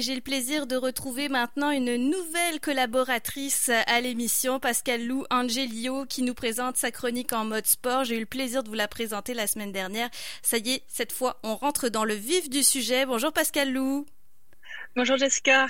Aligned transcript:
J'ai 0.00 0.14
le 0.14 0.22
plaisir 0.22 0.66
de 0.66 0.76
retrouver 0.76 1.28
maintenant 1.28 1.70
une 1.70 1.96
nouvelle 1.96 2.58
collaboratrice 2.62 3.70
à 3.86 4.00
l'émission, 4.00 4.58
Pascal 4.58 5.06
Lou 5.06 5.24
Angelio, 5.30 6.06
qui 6.06 6.22
nous 6.22 6.32
présente 6.32 6.78
sa 6.78 6.90
chronique 6.90 7.34
en 7.34 7.44
mode 7.44 7.66
sport. 7.66 8.04
J'ai 8.04 8.16
eu 8.16 8.20
le 8.20 8.26
plaisir 8.26 8.62
de 8.62 8.70
vous 8.70 8.74
la 8.74 8.88
présenter 8.88 9.34
la 9.34 9.46
semaine 9.46 9.72
dernière. 9.72 10.08
Ça 10.40 10.56
y 10.56 10.70
est, 10.70 10.82
cette 10.88 11.12
fois, 11.12 11.38
on 11.42 11.54
rentre 11.54 11.90
dans 11.90 12.04
le 12.04 12.14
vif 12.14 12.48
du 12.48 12.62
sujet. 12.62 13.04
Bonjour 13.04 13.30
Pascal 13.30 13.72
Lou. 13.72 14.06
Bonjour 14.96 15.16
Jessica. 15.16 15.68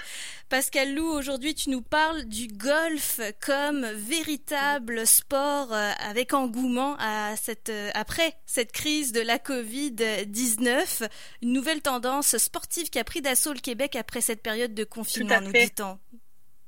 Pascal 0.48 0.94
Lou, 0.94 1.04
aujourd'hui 1.04 1.54
tu 1.54 1.68
nous 1.68 1.82
parles 1.82 2.24
du 2.24 2.48
golf 2.48 3.20
comme 3.40 3.84
véritable 3.84 5.06
sport 5.06 5.74
euh, 5.74 5.90
avec 5.98 6.32
engouement 6.32 6.96
à 6.98 7.36
cette, 7.36 7.68
euh, 7.68 7.90
après 7.92 8.32
cette 8.46 8.72
crise 8.72 9.12
de 9.12 9.20
la 9.20 9.36
Covid-19. 9.36 11.06
Une 11.42 11.52
nouvelle 11.52 11.82
tendance 11.82 12.38
sportive 12.38 12.88
qui 12.88 12.98
a 12.98 13.04
pris 13.04 13.20
d'assaut 13.20 13.52
le 13.52 13.60
Québec 13.60 13.94
après 13.94 14.22
cette 14.22 14.42
période 14.42 14.72
de 14.72 14.84
confinement, 14.84 15.42
nous 15.42 15.52
dit-on. 15.52 15.98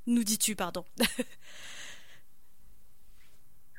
Nous 0.06 0.24
dis-tu, 0.24 0.54
pardon. 0.54 0.84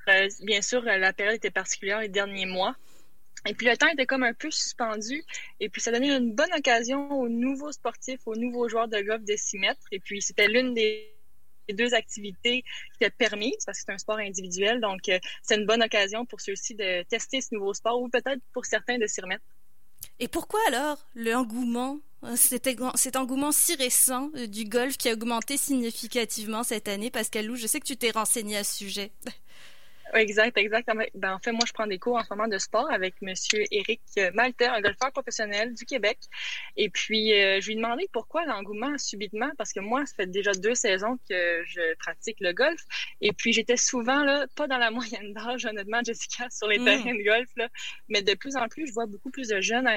Euh, 0.09 0.27
bien 0.41 0.61
sûr, 0.61 0.81
la 0.81 1.13
période 1.13 1.35
était 1.35 1.49
particulière 1.49 2.01
les 2.01 2.09
derniers 2.09 2.45
mois. 2.45 2.75
Et 3.45 3.53
puis 3.53 3.67
le 3.67 3.75
temps 3.75 3.87
était 3.87 4.05
comme 4.05 4.23
un 4.23 4.33
peu 4.33 4.49
suspendu. 4.51 5.23
Et 5.59 5.69
puis 5.69 5.81
ça 5.81 5.91
donnait 5.91 6.15
une 6.15 6.33
bonne 6.33 6.53
occasion 6.57 7.11
aux 7.11 7.29
nouveaux 7.29 7.71
sportifs, 7.71 8.21
aux 8.25 8.35
nouveaux 8.35 8.69
joueurs 8.69 8.87
de 8.87 9.01
golf 9.01 9.23
de 9.23 9.35
s'y 9.35 9.57
mettre. 9.57 9.81
Et 9.91 9.99
puis 9.99 10.21
c'était 10.21 10.47
l'une 10.47 10.73
des 10.73 11.13
deux 11.71 11.93
activités 11.93 12.63
qui 12.63 13.03
étaient 13.03 13.09
permises 13.11 13.63
parce 13.65 13.79
que 13.79 13.85
c'est 13.87 13.93
un 13.93 13.97
sport 13.97 14.17
individuel. 14.17 14.81
Donc 14.81 15.09
euh, 15.09 15.19
c'est 15.41 15.55
une 15.55 15.65
bonne 15.65 15.83
occasion 15.83 16.25
pour 16.25 16.41
ceux-ci 16.41 16.75
de 16.75 17.03
tester 17.03 17.41
ce 17.41 17.53
nouveau 17.53 17.73
sport 17.73 18.01
ou 18.01 18.09
peut-être 18.09 18.41
pour 18.53 18.65
certains 18.65 18.97
de 18.97 19.07
s'y 19.07 19.21
remettre. 19.21 19.43
Et 20.19 20.27
pourquoi 20.27 20.59
alors 20.67 21.05
le 21.15 21.33
engouement, 21.35 21.99
euh, 22.23 22.35
cet, 22.35 23.15
engouement 23.15 23.51
si 23.51 23.75
récent 23.75 24.29
euh, 24.35 24.47
du 24.47 24.65
golf 24.65 24.97
qui 24.97 25.09
a 25.09 25.13
augmenté 25.13 25.57
significativement 25.57 26.63
cette 26.63 26.87
année? 26.87 27.09
Pascal 27.09 27.45
Lou, 27.45 27.55
je 27.55 27.67
sais 27.67 27.79
que 27.79 27.85
tu 27.85 27.97
t'es 27.97 28.11
renseigné 28.11 28.57
à 28.57 28.63
ce 28.63 28.75
sujet. 28.75 29.11
Exact, 30.13 30.57
exact. 30.57 30.89
Ben, 31.15 31.33
en 31.33 31.39
fait, 31.39 31.51
moi, 31.51 31.63
je 31.67 31.73
prends 31.73 31.87
des 31.87 31.97
cours 31.97 32.15
en 32.15 32.23
ce 32.23 32.29
moment 32.29 32.47
de 32.47 32.57
sport 32.57 32.91
avec 32.91 33.15
Monsieur 33.21 33.63
Éric 33.71 34.01
Malter, 34.33 34.67
un 34.67 34.81
golfeur 34.81 35.11
professionnel 35.11 35.73
du 35.73 35.85
Québec. 35.85 36.19
Et 36.77 36.89
puis, 36.89 37.33
euh, 37.33 37.59
je 37.59 37.67
lui 37.67 37.73
ai 37.73 37.75
demandé 37.77 38.07
pourquoi 38.11 38.45
l'engouement 38.45 38.95
subitement, 38.97 39.49
parce 39.57 39.73
que 39.73 39.79
moi, 39.79 40.05
ça 40.05 40.13
fait 40.15 40.27
déjà 40.27 40.51
deux 40.53 40.75
saisons 40.75 41.17
que 41.27 41.63
je 41.65 41.95
pratique 41.97 42.37
le 42.41 42.53
golf. 42.53 42.79
Et 43.21 43.31
puis, 43.31 43.53
j'étais 43.53 43.77
souvent 43.77 44.23
là, 44.23 44.45
pas 44.55 44.67
dans 44.67 44.77
la 44.77 44.91
moyenne 44.91 45.33
d'âge, 45.33 45.65
honnêtement, 45.65 46.01
Jessica, 46.03 46.47
sur 46.51 46.67
les 46.67 46.79
hmm. 46.79 46.85
terrains 46.85 47.15
de 47.15 47.23
golf, 47.23 47.49
là, 47.55 47.69
mais 48.09 48.21
de 48.21 48.33
plus 48.35 48.55
en 48.55 48.67
plus, 48.67 48.87
je 48.87 48.93
vois 48.93 49.07
beaucoup 49.07 49.31
plus 49.31 49.47
de 49.47 49.61
jeunes 49.61 49.89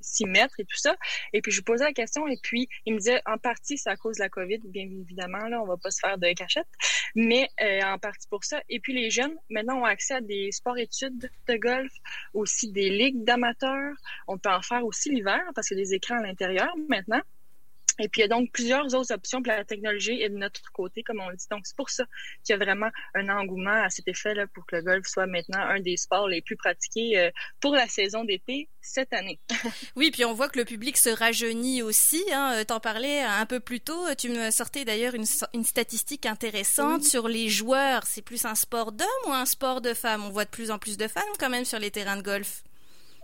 s'y 0.00 0.26
mettre 0.26 0.60
et 0.60 0.64
tout 0.64 0.76
ça. 0.76 0.94
Et 1.32 1.40
puis, 1.40 1.50
je 1.50 1.58
lui 1.58 1.64
posais 1.64 1.84
la 1.84 1.92
question, 1.92 2.28
et 2.28 2.38
puis, 2.40 2.68
il 2.84 2.94
me 2.94 2.98
disait, 2.98 3.20
en 3.26 3.38
partie, 3.38 3.78
c'est 3.78 3.90
à 3.90 3.96
cause 3.96 4.16
de 4.16 4.22
la 4.22 4.28
COVID, 4.28 4.60
bien 4.64 4.84
évidemment, 4.84 5.48
là, 5.48 5.60
on 5.60 5.66
va 5.66 5.76
pas 5.76 5.90
se 5.90 5.98
faire 6.00 6.18
de 6.18 6.32
cachette, 6.34 6.68
mais 7.14 7.48
euh, 7.60 7.82
en 7.82 7.98
partie 7.98 8.28
pour 8.28 8.44
ça. 8.44 8.62
Et 8.68 8.78
puis, 8.78 8.92
les 8.92 9.10
jeunes, 9.10 9.36
maintenant 9.56 9.80
ont 9.80 9.84
accès 9.84 10.14
à 10.14 10.20
des 10.20 10.52
sports-études 10.52 11.30
de 11.48 11.56
golf, 11.56 11.92
aussi 12.34 12.70
des 12.72 12.90
ligues 12.90 13.24
d'amateurs. 13.24 13.94
On 14.28 14.38
peut 14.38 14.50
en 14.50 14.60
faire 14.60 14.84
aussi 14.84 15.10
l'hiver 15.10 15.40
parce 15.54 15.68
qu'il 15.68 15.78
y 15.78 15.80
a 15.80 15.84
des 15.84 15.94
écrans 15.94 16.18
à 16.18 16.22
l'intérieur 16.22 16.72
maintenant. 16.88 17.22
Et 17.98 18.08
puis, 18.08 18.20
il 18.20 18.24
y 18.24 18.24
a 18.24 18.28
donc 18.28 18.50
plusieurs 18.52 18.94
autres 18.94 19.12
options 19.12 19.42
pour 19.42 19.52
la 19.52 19.64
technologie 19.64 20.20
et 20.20 20.28
de 20.28 20.36
notre 20.36 20.60
côté, 20.72 21.02
comme 21.02 21.20
on 21.20 21.28
le 21.28 21.36
dit. 21.36 21.46
Donc, 21.50 21.66
c'est 21.66 21.76
pour 21.76 21.90
ça 21.90 22.04
qu'il 22.44 22.52
y 22.52 22.60
a 22.60 22.64
vraiment 22.64 22.90
un 23.14 23.28
engouement 23.28 23.82
à 23.84 23.90
cet 23.90 24.08
effet 24.08 24.34
là 24.34 24.46
pour 24.46 24.66
que 24.66 24.76
le 24.76 24.82
golf 24.82 25.06
soit 25.06 25.26
maintenant 25.26 25.60
un 25.60 25.80
des 25.80 25.96
sports 25.96 26.28
les 26.28 26.42
plus 26.42 26.56
pratiqués 26.56 27.18
euh, 27.18 27.30
pour 27.60 27.74
la 27.74 27.88
saison 27.88 28.24
d'été 28.24 28.68
cette 28.80 29.12
année. 29.12 29.40
oui, 29.96 30.10
puis 30.10 30.24
on 30.24 30.34
voit 30.34 30.48
que 30.48 30.58
le 30.58 30.64
public 30.64 30.96
se 30.96 31.08
rajeunit 31.08 31.82
aussi. 31.82 32.22
Hein. 32.32 32.56
Euh, 32.56 32.64
t'en 32.64 32.80
parlais 32.80 33.22
un 33.22 33.46
peu 33.46 33.60
plus 33.60 33.80
tôt. 33.80 34.06
Tu 34.16 34.28
me 34.28 34.50
sortais 34.50 34.84
d'ailleurs 34.84 35.14
une, 35.14 35.26
une, 35.54 35.64
statistique 35.64 36.26
intéressante 36.26 37.02
sur 37.02 37.28
les 37.28 37.48
joueurs. 37.48 38.06
C'est 38.06 38.22
plus 38.22 38.44
un 38.44 38.54
sport 38.54 38.92
d'hommes 38.92 39.06
ou 39.26 39.32
un 39.32 39.46
sport 39.46 39.80
de 39.80 39.94
femmes? 39.94 40.24
On 40.24 40.30
voit 40.30 40.44
de 40.44 40.50
plus 40.50 40.70
en 40.70 40.78
plus 40.78 40.96
de 40.96 41.08
femmes 41.08 41.22
quand 41.38 41.50
même 41.50 41.64
sur 41.64 41.78
les 41.78 41.90
terrains 41.90 42.16
de 42.16 42.22
golf. 42.22 42.62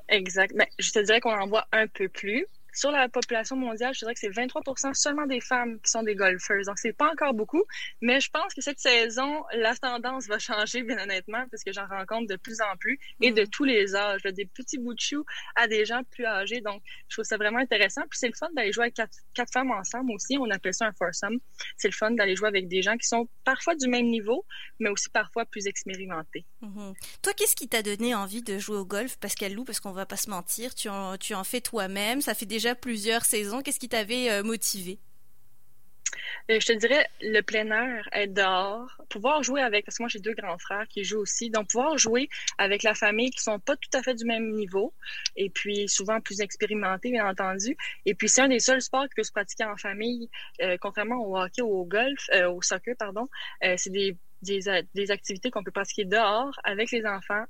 Exact. 0.09 0.53
Mais 0.55 0.69
je 0.79 0.91
te 0.91 0.99
dirais 0.99 1.21
qu'on 1.21 1.33
en 1.33 1.47
voit 1.47 1.67
un 1.73 1.87
peu 1.87 2.09
plus 2.09 2.47
sur 2.73 2.91
la 2.91 3.09
population 3.09 3.57
mondiale, 3.57 3.93
je 3.95 4.01
dirais 4.01 4.15
que 4.15 4.21
c'est 4.21 4.31
23 4.31 4.63
seulement 4.95 5.27
des 5.27 5.41
femmes 5.41 5.79
qui 5.81 5.91
sont 5.91 6.03
des 6.03 6.15
golfeuses. 6.15 6.67
Donc, 6.67 6.79
c'est 6.79 6.93
pas 6.93 7.11
encore 7.11 7.35
beaucoup, 7.35 7.65
mais 8.01 8.21
je 8.21 8.31
pense 8.31 8.55
que 8.55 8.61
cette 8.61 8.81
saison, 8.81 9.45
la 9.53 9.75
tendance 9.77 10.27
va 10.27 10.39
changer, 10.39 10.83
bien 10.83 10.99
honnêtement, 10.99 11.45
parce 11.51 11.63
que 11.63 11.73
j'en 11.73 11.87
rencontre 11.87 12.29
de 12.29 12.37
plus 12.37 12.61
en 12.61 12.77
plus 12.79 12.99
et 13.21 13.33
de 13.33 13.43
mm. 13.43 13.49
tous 13.49 13.65
les 13.65 13.95
âges, 13.95 14.23
des 14.23 14.47
petits 14.47 14.79
bouts 14.79 14.95
de 14.95 15.01
choux 15.01 15.25
à 15.57 15.69
des 15.69 15.85
gens 15.85 16.03
plus 16.11 16.25
âgés. 16.25 16.61
Donc, 16.61 16.83
je 17.09 17.17
trouve 17.17 17.25
ça 17.25 17.37
vraiment 17.37 17.59
intéressant. 17.59 18.03
Puis, 18.09 18.19
c'est 18.19 18.29
le 18.29 18.35
fun 18.35 18.49
d'aller 18.55 18.73
jouer 18.73 18.85
avec 18.85 18.95
quatre, 18.95 19.19
quatre, 19.35 19.53
femmes 19.53 19.71
ensemble 19.71 20.13
aussi. 20.13 20.39
On 20.39 20.51
appelle 20.51 20.75
ça 20.75 20.87
un 20.87 20.93
foursome. 20.93 21.39
C'est 21.77 21.89
le 21.89 21.95
fun 21.95 22.13
d'aller 22.13 22.37
jouer 22.37 22.49
avec 22.49 22.69
des 22.69 22.83
gens 22.83 22.97
qui 22.97 23.07
sont 23.07 23.29
parfois 23.45 23.75
du 23.75 23.89
même 23.89 24.07
niveau, 24.07 24.47
mais 24.79 24.89
aussi 24.89 25.11
parfois 25.11 25.45
plus 25.45 25.67
expérimentés. 25.67 26.47
Mm-hmm. 26.63 26.95
Toi, 27.23 27.33
qu'est-ce 27.35 27.57
qui 27.57 27.69
t'a 27.69 27.83
donné 27.83 28.15
envie 28.15 28.43
de 28.43 28.59
jouer 28.59 28.77
au 28.77 28.85
golf, 28.85 29.19
Pascal 29.19 29.53
Lou? 29.53 29.65
Parce 29.65 29.81
qu'on 29.81 29.93
va 29.93 30.07
pas 30.07 30.17
se 30.17 30.31
mentir, 30.31 30.75
tu 30.75 30.89
en, 30.89 31.19
tu 31.19 31.35
en 31.35 31.45
fais 31.45 31.61
toi-même. 31.61 32.21
Ça 32.21 32.35
fait 32.35 32.47
déjà 32.47 32.62
plusieurs 32.81 33.25
saisons. 33.25 33.63
Qu'est-ce 33.63 33.81
qui 33.81 33.89
t'avait 33.89 34.31
euh, 34.31 34.43
motivé? 34.43 34.99
Euh, 36.51 36.59
je 36.61 36.67
te 36.67 36.73
dirais 36.73 37.07
le 37.21 37.41
plein 37.41 37.71
air, 37.71 38.09
être 38.13 38.35
dehors, 38.35 38.91
pouvoir 39.09 39.43
jouer 39.43 39.63
avec, 39.63 39.85
parce 39.85 39.97
que 39.97 40.03
moi 40.03 40.09
j'ai 40.09 40.19
deux 40.19 40.35
grands 40.35 40.59
frères 40.59 40.87
qui 40.89 41.05
jouent 41.05 41.21
aussi, 41.21 41.51
donc 41.51 41.69
pouvoir 41.69 41.97
jouer 41.99 42.29
avec 42.59 42.83
la 42.83 42.95
famille 42.95 43.31
qui 43.31 43.41
sont 43.43 43.59
pas 43.61 43.77
tout 43.77 43.91
à 43.95 44.03
fait 44.03 44.15
du 44.15 44.25
même 44.25 44.51
niveau, 44.51 44.93
et 45.37 45.51
puis 45.51 45.89
souvent 45.89 46.21
plus 46.21 46.41
expérimentés 46.41 47.11
bien 47.11 47.27
entendu. 47.27 47.77
Et 48.07 48.15
puis 48.15 48.29
c'est 48.29 48.43
un 48.43 48.49
des 48.49 48.61
seuls 48.61 48.83
sports 48.83 49.05
qui 49.05 49.15
peut 49.17 49.23
se 49.23 49.33
pratiquer 49.33 49.65
en 49.65 49.77
famille, 49.77 50.29
euh, 50.61 50.77
contrairement 50.81 51.25
au 51.25 51.39
hockey 51.39 51.63
ou 51.63 51.73
au 51.81 51.85
golf, 51.85 52.29
au 52.49 52.61
soccer 52.61 52.95
pardon. 52.99 53.29
c'est 53.63 53.91
des, 53.91 54.17
des, 54.43 54.61
des 54.95 55.11
activités 55.11 55.51
qu'on 55.51 55.63
peut 55.63 55.71
pratiquer 55.71 56.05
dehors 56.05 56.59
avec 56.65 56.91
les 56.91 57.07
enfants 57.07 57.45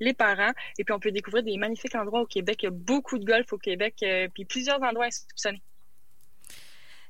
les 0.00 0.14
parents. 0.14 0.52
Et 0.78 0.84
puis, 0.84 0.92
on 0.94 1.00
peut 1.00 1.12
découvrir 1.12 1.42
des 1.44 1.56
magnifiques 1.56 1.94
endroits 1.94 2.20
au 2.20 2.26
Québec. 2.26 2.62
Il 2.62 2.66
y 2.66 2.68
a 2.68 2.72
beaucoup 2.72 3.18
de 3.18 3.24
golf 3.24 3.52
au 3.52 3.58
Québec, 3.58 3.96
euh, 4.02 4.28
puis 4.32 4.44
plusieurs 4.44 4.82
endroits 4.82 5.06
institutionnels. 5.06 5.60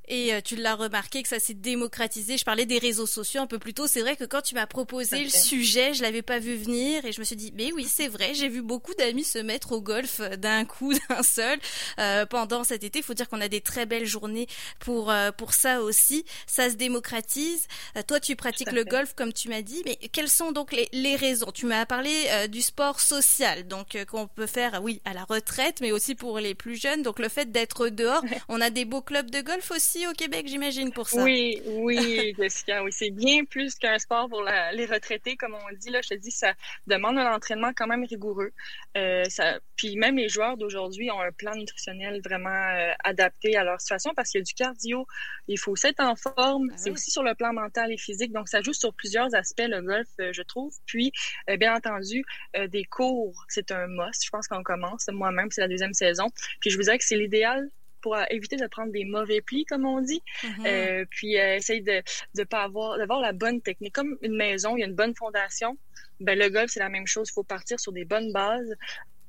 Et 0.08 0.34
euh, 0.34 0.40
tu 0.42 0.56
l'as 0.56 0.74
remarqué 0.74 1.22
que 1.22 1.28
ça 1.28 1.40
s'est 1.40 1.54
démocratisé. 1.54 2.36
Je 2.36 2.44
parlais 2.44 2.66
des 2.66 2.78
réseaux 2.78 3.06
sociaux 3.06 3.40
un 3.40 3.46
peu 3.46 3.58
plus 3.58 3.72
tôt. 3.72 3.86
C'est 3.86 4.00
vrai 4.00 4.16
que 4.16 4.24
quand 4.24 4.42
tu 4.42 4.54
m'as 4.54 4.66
proposé 4.66 5.24
le 5.24 5.30
sujet, 5.30 5.94
je 5.94 6.02
l'avais 6.02 6.22
pas 6.22 6.38
vu 6.38 6.56
venir 6.56 7.04
et 7.04 7.12
je 7.12 7.20
me 7.20 7.24
suis 7.24 7.36
dit, 7.36 7.52
mais 7.56 7.72
oui, 7.72 7.86
c'est 7.90 8.08
vrai. 8.08 8.34
J'ai 8.34 8.48
vu 8.48 8.62
beaucoup 8.62 8.94
d'amis 8.94 9.24
se 9.24 9.38
mettre 9.38 9.72
au 9.72 9.80
golf 9.80 10.20
d'un 10.38 10.64
coup, 10.64 10.92
d'un 11.08 11.22
seul, 11.22 11.58
euh, 11.98 12.26
pendant 12.26 12.64
cet 12.64 12.84
été. 12.84 12.98
Il 12.98 13.02
faut 13.02 13.14
dire 13.14 13.28
qu'on 13.28 13.40
a 13.40 13.48
des 13.48 13.60
très 13.60 13.86
belles 13.86 14.06
journées 14.06 14.46
pour 14.80 15.10
euh, 15.10 15.30
pour 15.30 15.54
ça 15.54 15.82
aussi. 15.82 16.24
Ça 16.46 16.68
se 16.68 16.74
démocratise. 16.74 17.66
Euh, 17.96 18.02
toi, 18.06 18.20
tu 18.20 18.36
pratiques 18.36 18.72
le 18.72 18.84
golf 18.84 19.14
comme 19.14 19.32
tu 19.32 19.48
m'as 19.48 19.62
dit, 19.62 19.82
mais 19.84 19.96
quelles 20.12 20.28
sont 20.28 20.52
donc 20.52 20.72
les, 20.72 20.88
les 20.92 21.16
raisons? 21.16 21.50
Tu 21.52 21.66
m'as 21.66 21.86
parlé 21.86 22.12
du 22.48 22.62
sport 22.62 23.00
social, 23.00 23.66
donc 23.66 23.96
qu'on 24.06 24.26
peut 24.26 24.46
faire, 24.46 24.80
oui, 24.82 25.00
à 25.04 25.14
la 25.14 25.24
retraite, 25.24 25.80
mais 25.80 25.92
aussi 25.92 26.14
pour 26.14 26.38
les 26.38 26.54
plus 26.54 26.80
jeunes. 26.80 27.02
Donc 27.02 27.18
le 27.18 27.28
fait 27.28 27.50
d'être 27.50 27.88
dehors, 27.88 28.22
on 28.48 28.60
a 28.60 28.70
des 28.70 28.84
beaux 28.84 29.02
clubs 29.02 29.30
de 29.30 29.40
golf 29.40 29.70
aussi 29.70 29.93
au 30.08 30.12
Québec, 30.12 30.46
j'imagine, 30.46 30.92
pour 30.92 31.08
ça. 31.08 31.22
Oui, 31.22 31.62
oui, 31.66 32.34
Jessica, 32.38 32.82
oui. 32.82 32.90
C'est 32.92 33.10
bien 33.10 33.44
plus 33.44 33.74
qu'un 33.76 33.98
sport 33.98 34.28
pour 34.28 34.42
les 34.42 34.86
retraités, 34.86 35.36
comme 35.36 35.54
on 35.54 35.76
dit. 35.76 35.90
Là, 35.90 36.00
je 36.02 36.10
te 36.10 36.14
dis, 36.14 36.30
ça 36.30 36.52
demande 36.86 37.18
un 37.18 37.32
entraînement 37.32 37.72
quand 37.74 37.86
même 37.86 38.04
rigoureux. 38.04 38.52
Euh, 38.96 39.24
ça, 39.28 39.58
puis 39.76 39.96
même 39.96 40.16
les 40.16 40.28
joueurs 40.28 40.56
d'aujourd'hui 40.56 41.10
ont 41.10 41.20
un 41.20 41.32
plan 41.32 41.54
nutritionnel 41.54 42.20
vraiment 42.24 42.50
euh, 42.50 42.92
adapté 43.04 43.56
à 43.56 43.64
leur 43.64 43.80
situation 43.80 44.12
parce 44.14 44.30
qu'il 44.30 44.40
y 44.40 44.42
a 44.42 44.44
du 44.44 44.54
cardio. 44.54 45.06
Il 45.48 45.58
faut 45.58 45.72
aussi 45.72 45.86
être 45.86 46.00
en 46.00 46.16
forme. 46.16 46.70
Ah 46.72 46.76
c'est 46.76 46.90
aussi 46.90 47.10
sur 47.10 47.22
le 47.22 47.34
plan 47.34 47.52
mental 47.52 47.92
et 47.92 47.98
physique. 47.98 48.32
Donc, 48.32 48.48
ça 48.48 48.60
joue 48.62 48.72
sur 48.72 48.92
plusieurs 48.94 49.34
aspects, 49.34 49.66
le 49.66 49.80
golf, 49.80 50.08
euh, 50.20 50.32
je 50.32 50.42
trouve. 50.42 50.72
Puis, 50.86 51.12
bien 51.58 51.74
entendu, 51.74 52.24
des 52.68 52.84
cours, 52.84 53.44
c'est 53.48 53.70
un 53.70 53.86
must. 53.86 54.24
Je 54.24 54.30
pense 54.30 54.48
qu'on 54.48 54.62
commence. 54.62 55.08
Moi-même, 55.08 55.48
c'est 55.50 55.60
la 55.60 55.68
deuxième 55.68 55.94
saison. 55.94 56.26
Puis, 56.60 56.70
je 56.70 56.76
vous 56.76 56.84
dirais 56.84 56.98
que 56.98 57.04
c'est 57.04 57.16
l'idéal 57.16 57.70
pour 58.04 58.18
éviter 58.28 58.56
de 58.56 58.66
prendre 58.66 58.92
des 58.92 59.06
mauvais 59.06 59.40
plis, 59.40 59.64
comme 59.64 59.86
on 59.86 60.02
dit. 60.02 60.22
Mm-hmm. 60.42 60.66
euh, 60.66 61.04
puis 61.08 61.38
euh, 61.38 61.56
essayer 61.56 61.80
de 61.80 62.02
de 62.34 62.44
pas 62.44 62.62
avoir 62.64 62.98
d'avoir 62.98 63.18
la 63.18 63.32
bonne 63.32 63.62
technique. 63.62 63.94
Comme 63.94 64.18
une 64.20 64.36
maison, 64.36 64.76
il 64.76 64.80
y 64.80 64.82
a 64.82 64.86
une 64.86 64.94
bonne 64.94 65.14
fondation. 65.16 65.78
Ben 66.20 66.38
le 66.38 66.50
golf 66.50 66.70
c'est 66.70 66.80
la 66.80 66.90
même 66.90 67.06
chose. 67.06 67.30
Il 67.30 67.32
faut 67.32 67.44
partir 67.44 67.80
sur 67.80 67.92
des 67.92 68.04
bonnes 68.04 68.30
bases 68.30 68.74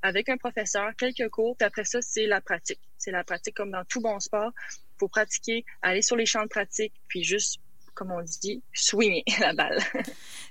avec 0.02 0.28
un 0.28 0.36
professeur, 0.36 0.92
quelques 0.98 1.30
cours, 1.30 1.56
puis 1.56 1.66
après 1.66 1.86
ça 1.86 2.02
c'est 2.02 2.28
la 2.28 2.42
pratique. 2.42 2.82
C'est 2.98 3.12
la 3.12 3.24
pratique 3.24 3.56
comme 3.56 3.72
dans 3.72 3.86
tout 3.86 4.02
bon 4.02 4.20
sport. 4.20 4.52
Il 4.58 5.00
faut 5.00 5.08
pratiquer, 5.08 5.64
aller 5.82 6.02
sur 6.02 6.18
les 6.18 6.26
champs 6.26 6.44
de 6.44 6.50
pratique, 6.50 6.94
puis 7.08 7.24
juste 7.24 7.62
comme 7.96 8.12
on 8.12 8.22
dit, 8.22 8.62
swinguer 8.74 9.24
la 9.40 9.54
balle. 9.54 9.80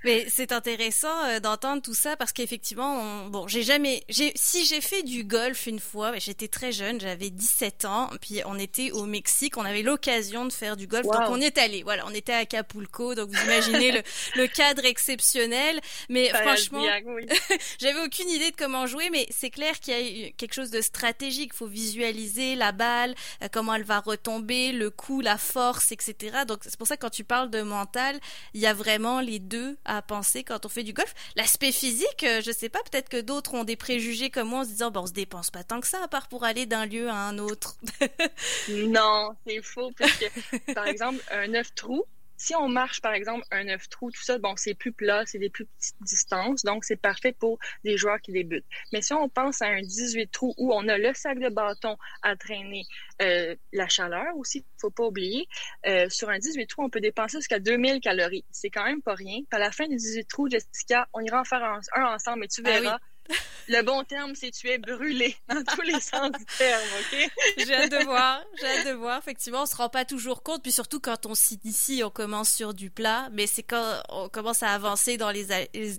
Mais 0.03 0.25
c'est 0.29 0.51
intéressant 0.51 1.23
euh, 1.25 1.39
d'entendre 1.39 1.81
tout 1.81 1.93
ça 1.93 2.17
parce 2.17 2.33
qu'effectivement, 2.33 3.27
bon, 3.27 3.47
j'ai 3.47 3.63
jamais, 3.63 4.03
si 4.09 4.65
j'ai 4.65 4.81
fait 4.81 5.03
du 5.03 5.23
golf 5.23 5.67
une 5.67 5.79
fois, 5.79 6.17
j'étais 6.17 6.47
très 6.47 6.71
jeune, 6.71 6.99
j'avais 6.99 7.29
17 7.29 7.85
ans, 7.85 8.09
puis 8.21 8.41
on 8.45 8.59
était 8.59 8.91
au 8.91 9.05
Mexique, 9.05 9.57
on 9.57 9.65
avait 9.65 9.83
l'occasion 9.83 10.45
de 10.45 10.51
faire 10.51 10.75
du 10.75 10.87
golf, 10.87 11.05
donc 11.05 11.29
on 11.29 11.39
est 11.39 11.57
allé, 11.57 11.83
voilà, 11.83 12.05
on 12.07 12.13
était 12.13 12.33
à 12.33 12.37
Acapulco, 12.37 13.15
donc 13.15 13.29
vous 13.29 13.43
imaginez 13.43 13.91
le, 13.91 14.01
le 14.35 14.47
cadre 14.47 14.85
exceptionnel, 14.85 15.79
mais 16.09 16.29
franchement, 16.29 16.83
j'avais 17.79 17.99
aucune 17.99 18.29
idée 18.29 18.51
de 18.51 18.55
comment 18.55 18.87
jouer, 18.87 19.09
mais 19.11 19.27
c'est 19.29 19.49
clair 19.51 19.79
qu'il 19.79 19.93
y 19.93 20.25
a 20.25 20.29
quelque 20.31 20.53
chose 20.53 20.71
de 20.71 20.81
stratégique, 20.81 21.53
faut 21.53 21.67
visualiser 21.67 22.55
la 22.55 22.71
balle, 22.71 23.13
euh, 23.43 23.47
comment 23.51 23.75
elle 23.75 23.83
va 23.83 23.99
retomber, 23.99 24.71
le 24.71 24.89
coup, 24.89 25.21
la 25.21 25.37
force, 25.37 25.91
etc. 25.91 26.37
Donc 26.47 26.59
c'est 26.63 26.77
pour 26.77 26.87
ça 26.87 26.97
que 26.97 27.01
quand 27.01 27.09
tu 27.09 27.23
parles 27.23 27.34
de 27.43 27.61
mental, 27.61 28.19
il 28.53 28.61
y 28.61 28.67
a 28.67 28.73
vraiment 28.73 29.19
les 29.19 29.39
deux 29.39 29.77
à 29.85 30.01
penser 30.01 30.43
quand 30.43 30.65
on 30.65 30.69
fait 30.69 30.83
du 30.83 30.93
golf. 30.93 31.13
L'aspect 31.35 31.71
physique, 31.71 32.23
euh, 32.23 32.41
je 32.41 32.51
sais 32.51 32.69
pas, 32.69 32.79
peut-être 32.89 33.09
que 33.09 33.21
d'autres 33.21 33.53
ont 33.53 33.63
des 33.63 33.75
préjugés 33.75 34.29
comme 34.29 34.49
moi 34.49 34.59
en 34.59 34.63
se 34.63 34.69
disant, 34.69 34.91
bon, 34.91 35.01
on 35.01 35.07
se 35.07 35.13
dépense 35.13 35.51
pas 35.51 35.63
tant 35.63 35.81
que 35.81 35.87
ça, 35.87 36.01
à 36.03 36.07
part 36.07 36.27
pour 36.27 36.43
aller 36.43 36.65
d'un 36.65 36.85
lieu 36.85 37.09
à 37.09 37.15
un 37.15 37.37
autre. 37.37 37.77
non, 38.69 39.35
c'est 39.45 39.61
faux, 39.61 39.91
parce 39.97 40.13
que, 40.13 40.73
par 40.73 40.87
exemple, 40.87 41.21
un 41.31 41.53
œuf 41.53 41.73
trou, 41.75 42.05
si 42.37 42.55
on 42.55 42.67
marche, 42.67 43.01
par 43.01 43.13
exemple, 43.13 43.45
un 43.51 43.63
9 43.65 43.89
trous, 43.89 44.11
tout 44.11 44.23
ça, 44.23 44.37
bon, 44.37 44.53
c'est 44.57 44.73
plus 44.73 44.91
plat, 44.91 45.23
c'est 45.25 45.39
des 45.39 45.49
plus 45.49 45.65
petites 45.65 46.01
distances, 46.01 46.63
donc 46.63 46.83
c'est 46.83 46.95
parfait 46.95 47.31
pour 47.31 47.59
des 47.83 47.97
joueurs 47.97 48.19
qui 48.21 48.31
débutent. 48.31 48.65
Mais 48.91 49.01
si 49.01 49.13
on 49.13 49.29
pense 49.29 49.61
à 49.61 49.67
un 49.67 49.81
18 49.81 50.31
trous 50.31 50.53
où 50.57 50.73
on 50.73 50.87
a 50.87 50.97
le 50.97 51.13
sac 51.13 51.39
de 51.39 51.49
bâton 51.49 51.97
à 52.21 52.35
traîner, 52.35 52.83
euh, 53.21 53.55
la 53.71 53.87
chaleur 53.87 54.35
aussi, 54.37 54.65
faut 54.79 54.91
pas 54.91 55.05
oublier, 55.05 55.47
euh, 55.87 56.09
sur 56.09 56.29
un 56.29 56.39
18 56.39 56.67
trous, 56.67 56.83
on 56.83 56.89
peut 56.89 57.01
dépenser 57.01 57.37
jusqu'à 57.37 57.59
2000 57.59 57.99
calories. 58.01 58.45
C'est 58.51 58.69
quand 58.69 58.85
même 58.85 59.01
pas 59.01 59.15
rien. 59.15 59.39
Puis 59.49 59.55
à 59.55 59.59
la 59.59 59.71
fin 59.71 59.87
du 59.87 59.95
18 59.95 60.27
trous, 60.27 60.49
Jessica, 60.49 61.07
on 61.13 61.21
ira 61.21 61.39
en 61.39 61.45
faire 61.45 61.63
un, 61.63 62.13
ensemble, 62.13 62.45
et 62.45 62.47
tu 62.47 62.61
ah 62.65 62.69
verras. 62.69 62.99
Le 63.67 63.81
bon 63.81 64.03
terme, 64.03 64.35
c'est 64.35 64.51
tu 64.51 64.69
es 64.69 64.77
brûlé 64.77 65.35
dans 65.49 65.63
tous 65.63 65.81
les 65.81 65.99
sens 65.99 66.31
du 66.31 66.45
terme, 66.57 66.83
OK? 66.99 67.31
j'ai 67.57 67.73
hâte 67.73 67.91
de 67.91 68.03
voir, 68.05 68.43
j'ai 68.59 68.67
hâte 68.67 68.87
de 68.87 68.91
voir. 68.91 69.17
Effectivement, 69.17 69.63
on 69.63 69.65
se 69.65 69.75
rend 69.75 69.89
pas 69.89 70.05
toujours 70.05 70.43
compte, 70.43 70.61
puis 70.61 70.71
surtout 70.71 70.99
quand 70.99 71.25
on 71.25 71.33
s'initie, 71.33 72.03
on 72.03 72.11
commence 72.11 72.51
sur 72.51 72.75
du 72.75 72.91
plat, 72.91 73.27
mais 73.31 73.47
c'est 73.47 73.63
quand 73.63 74.03
on 74.09 74.29
commence 74.29 74.61
à 74.61 74.69
avancer 74.69 75.17
dans 75.17 75.31
les, 75.31 75.47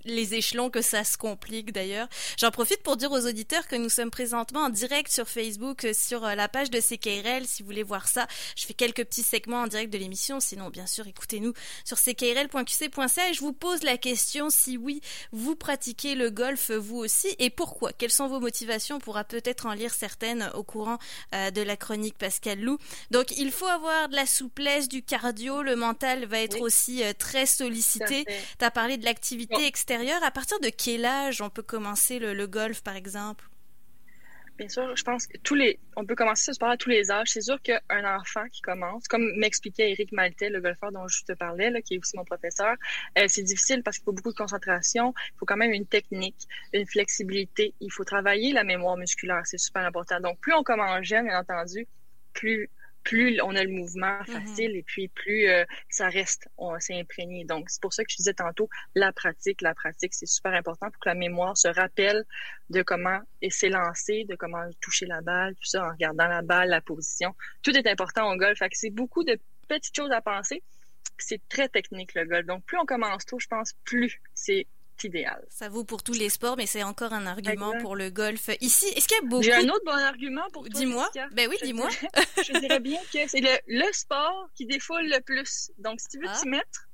les 0.05 0.35
échelons 0.35 0.71
que 0.71 0.81
ça 0.81 1.03
se 1.03 1.19
complique 1.19 1.73
d'ailleurs. 1.73 2.09
J'en 2.39 2.53
profite 2.53 2.85
pour 2.85 2.97
dire 2.97 3.11
aux 3.11 3.27
auditeurs 3.27 3.67
que 3.67 3.75
nous 3.75 3.89
sommes 3.89 4.11
présentement 4.11 4.61
en 4.61 4.71
direct 4.71 5.11
sur 5.11 5.29
Facebook, 5.29 5.87
euh, 5.87 5.93
sur 5.93 6.25
euh, 6.25 6.35
la 6.37 6.49
page 6.49 6.71
de 6.71 6.79
CKRL, 6.79 7.47
si 7.47 7.63
vous 7.63 7.67
voulez 7.67 7.83
voir 7.83 8.07
ça. 8.07 8.29
Je 8.55 8.65
fais 8.65 8.75
quelques 8.75 9.05
petits 9.05 9.25
segments 9.25 9.63
en 9.63 9.67
direct 9.67 9.93
de 9.93 9.99
l'émission, 9.99 10.39
sinon, 10.39 10.71
bien 10.71 10.87
sûr, 10.87 11.07
écoutez-nous 11.09 11.53
sur 11.85 11.99
ckrl.qc.ca 11.99 13.29
et 13.29 13.35
je 13.35 13.41
vous 13.41 13.53
pose 13.53 13.83
la 13.83 13.99
question 13.99 14.51
si 14.51 14.77
oui, 14.77 15.01
vous 15.33 15.57
pratiquez 15.57 16.15
le 16.15 16.31
golf 16.31 16.71
vous 16.71 16.99
aussi 16.99 17.16
et 17.39 17.51
pourquoi? 17.51 17.93
Quelles 17.93 18.11
sont 18.11 18.29
vos 18.29 18.41
motivations? 18.41 18.97
On 18.97 19.01
pourra 19.01 19.25
peut-être 19.25 19.67
en 19.67 19.73
lire 19.73 19.95
certaines 19.95 20.51
au 20.55 20.63
courant 20.63 20.99
euh, 21.35 21.51
de 21.51 21.63
la 21.63 21.77
chronique 21.77 22.19
Pascal 22.19 22.61
Lou. 22.61 22.79
Donc 23.11 23.37
il 23.37 23.51
faut 23.51 23.67
avoir 23.67 24.09
de 24.09 24.17
la 24.17 24.27
souplesse, 24.27 24.89
du 24.89 25.03
cardio, 25.03 25.63
le 25.63 25.77
mental 25.77 26.27
va 26.27 26.41
être 26.41 26.61
aussi 26.61 27.03
euh, 27.03 27.13
très 27.17 27.47
sollicité. 27.47 28.25
Tu 28.59 28.65
as 28.65 28.71
parlé 28.71 28.97
de 28.97 29.05
l'activité 29.05 29.67
extérieure. 29.67 30.23
À 30.23 30.31
partir 30.31 30.61
de 30.61 30.69
quel 30.69 31.05
âge 31.05 31.41
on 31.41 31.51
peut 31.51 31.63
commencer 31.63 32.19
le 32.19 32.47
golf 32.47 32.83
par 32.83 32.97
exemple? 32.97 33.49
Bien 34.59 34.69
sûr, 34.71 34.97
je 34.97 35.03
pense 35.03 35.27
que 35.27 35.37
tous 35.39 35.55
les, 35.55 35.79
on 35.97 36.07
peut 36.07 36.15
commencer 36.15 36.45
ce 36.45 36.53
sport 36.55 36.71
à 36.71 36.79
tous 36.79 36.89
les 36.89 37.11
âges. 37.11 37.29
C'est 37.29 37.43
sûr 37.43 37.61
qu'un 37.61 38.17
enfant 38.17 38.49
qui 38.51 38.63
commence, 38.63 39.07
comme 39.07 39.31
m'expliquait 39.37 39.91
Eric 39.91 40.13
Maltais, 40.13 40.49
le 40.49 40.63
golfeur 40.63 40.93
dont 40.93 41.07
je 41.09 41.25
te 41.25 41.33
parlais, 41.33 41.69
là, 41.69 41.83
qui 41.83 41.95
est 41.95 41.99
aussi 41.99 42.17
mon 42.17 42.25
professeur, 42.25 42.75
euh, 43.19 43.27
c'est 43.29 43.43
difficile 43.43 43.83
parce 43.83 43.99
qu'il 43.99 44.05
faut 44.05 44.13
beaucoup 44.13 44.31
de 44.31 44.37
concentration. 44.37 45.13
Il 45.35 45.39
faut 45.39 45.45
quand 45.45 45.59
même 45.59 45.73
une 45.73 45.87
technique, 45.87 46.49
une 46.73 46.87
flexibilité. 46.87 47.75
Il 47.81 47.93
faut 47.93 48.05
travailler 48.05 48.55
la 48.55 48.65
mémoire 48.65 48.97
musculaire. 48.97 49.43
C'est 49.45 49.59
super 49.59 49.85
important. 49.85 50.21
Donc, 50.21 50.41
plus 50.41 50.55
on 50.55 50.63
commence 50.63 51.05
jeune, 51.05 51.27
bien 51.27 51.39
entendu, 51.39 51.87
plus 52.33 52.71
plus 53.07 53.41
on 53.41 53.55
a 53.55 53.63
le 53.63 53.71
mouvement 53.71 54.19
mhm. 54.19 54.27
facile 54.27 54.77
et 54.77 54.83
puis 54.83 55.09
plus 55.09 55.49
euh, 55.49 55.65
ça 55.89 56.09
reste, 56.09 56.49
on 56.59 56.79
s'est 56.81 56.99
imprégné. 56.99 57.45
Donc, 57.45 57.71
c'est 57.71 57.81
pour 57.81 57.93
ça 57.93 58.05
que 58.05 58.11
je 58.11 58.17
disais 58.17 58.35
tantôt, 58.35 58.69
la 58.95 59.13
pratique, 59.13 59.63
la 59.63 59.75
pratique, 59.75 60.13
c'est 60.13 60.27
super 60.27 60.53
important 60.53 60.91
pour 60.91 61.01
que 61.01 61.09
la 61.09 61.15
mémoire 61.15 61.57
se 61.57 61.69
rappelle 61.69 62.25
de 62.69 62.83
comment 62.83 63.21
s'élancer, 63.49 64.25
de 64.29 64.35
comment 64.35 64.65
toucher 64.81 65.07
la 65.07 65.21
balle, 65.21 65.55
tout 65.55 65.69
ça, 65.69 65.87
en 65.87 65.91
regardant 65.91 66.27
la 66.27 66.43
balle, 66.43 66.69
la 66.69 66.81
position. 66.81 67.35
Tout 67.63 67.77
est 67.77 67.87
important 67.87 68.31
au 68.31 68.37
golf. 68.37 68.59
Fait 68.59 68.69
que 68.69 68.77
c'est 68.77 68.91
beaucoup 68.91 69.23
de 69.23 69.39
petites 69.69 69.95
choses 69.95 70.11
à 70.11 70.21
penser. 70.21 70.63
C'est 71.19 71.41
très 71.49 71.69
technique, 71.69 72.15
le 72.15 72.25
golf. 72.25 72.45
Donc, 72.45 72.65
plus 72.65 72.79
on 72.79 72.85
commence 72.85 73.25
tôt, 73.25 73.39
je 73.39 73.47
pense, 73.47 73.73
plus 73.85 74.21
c'est 74.35 74.67
idéal. 75.05 75.45
Ça 75.49 75.69
vaut 75.69 75.85
pour 75.85 76.03
tous 76.03 76.13
les 76.13 76.29
sports, 76.29 76.57
mais 76.57 76.67
c'est 76.67 76.83
encore 76.83 77.13
un 77.13 77.27
argument 77.27 77.73
pour 77.81 77.97
le 77.97 78.11
golf. 78.11 78.51
Ici, 78.61 78.87
est-ce 78.95 79.09
qu'il 79.09 79.17
y 79.17 79.21
a 79.21 79.29
beaucoup... 79.29 79.43
J'ai 79.43 79.55
un 79.55 79.69
autre 79.69 79.85
bon 79.85 79.93
argument 79.93 80.49
pour 80.53 80.63
toi. 80.69 80.81
Dis-moi. 80.81 81.11
Ben 81.33 81.49
oui, 81.49 81.57
dis-moi. 81.63 81.89
je 82.37 82.59
dirais 82.59 82.81
bien 82.81 82.99
que 83.13 83.29
c'est 83.29 83.41
le, 83.41 83.93
sport 83.93 84.49
qui 84.55 84.67
défoule 84.67 85.07
le 85.07 85.21
plus. 85.21 85.71
Donc, 85.79 86.01
si 86.01 86.09
tu 86.09 86.19
veux 86.19 86.29
ah. 86.29 86.39
t'y 86.41 86.49
mettre, 86.49 86.89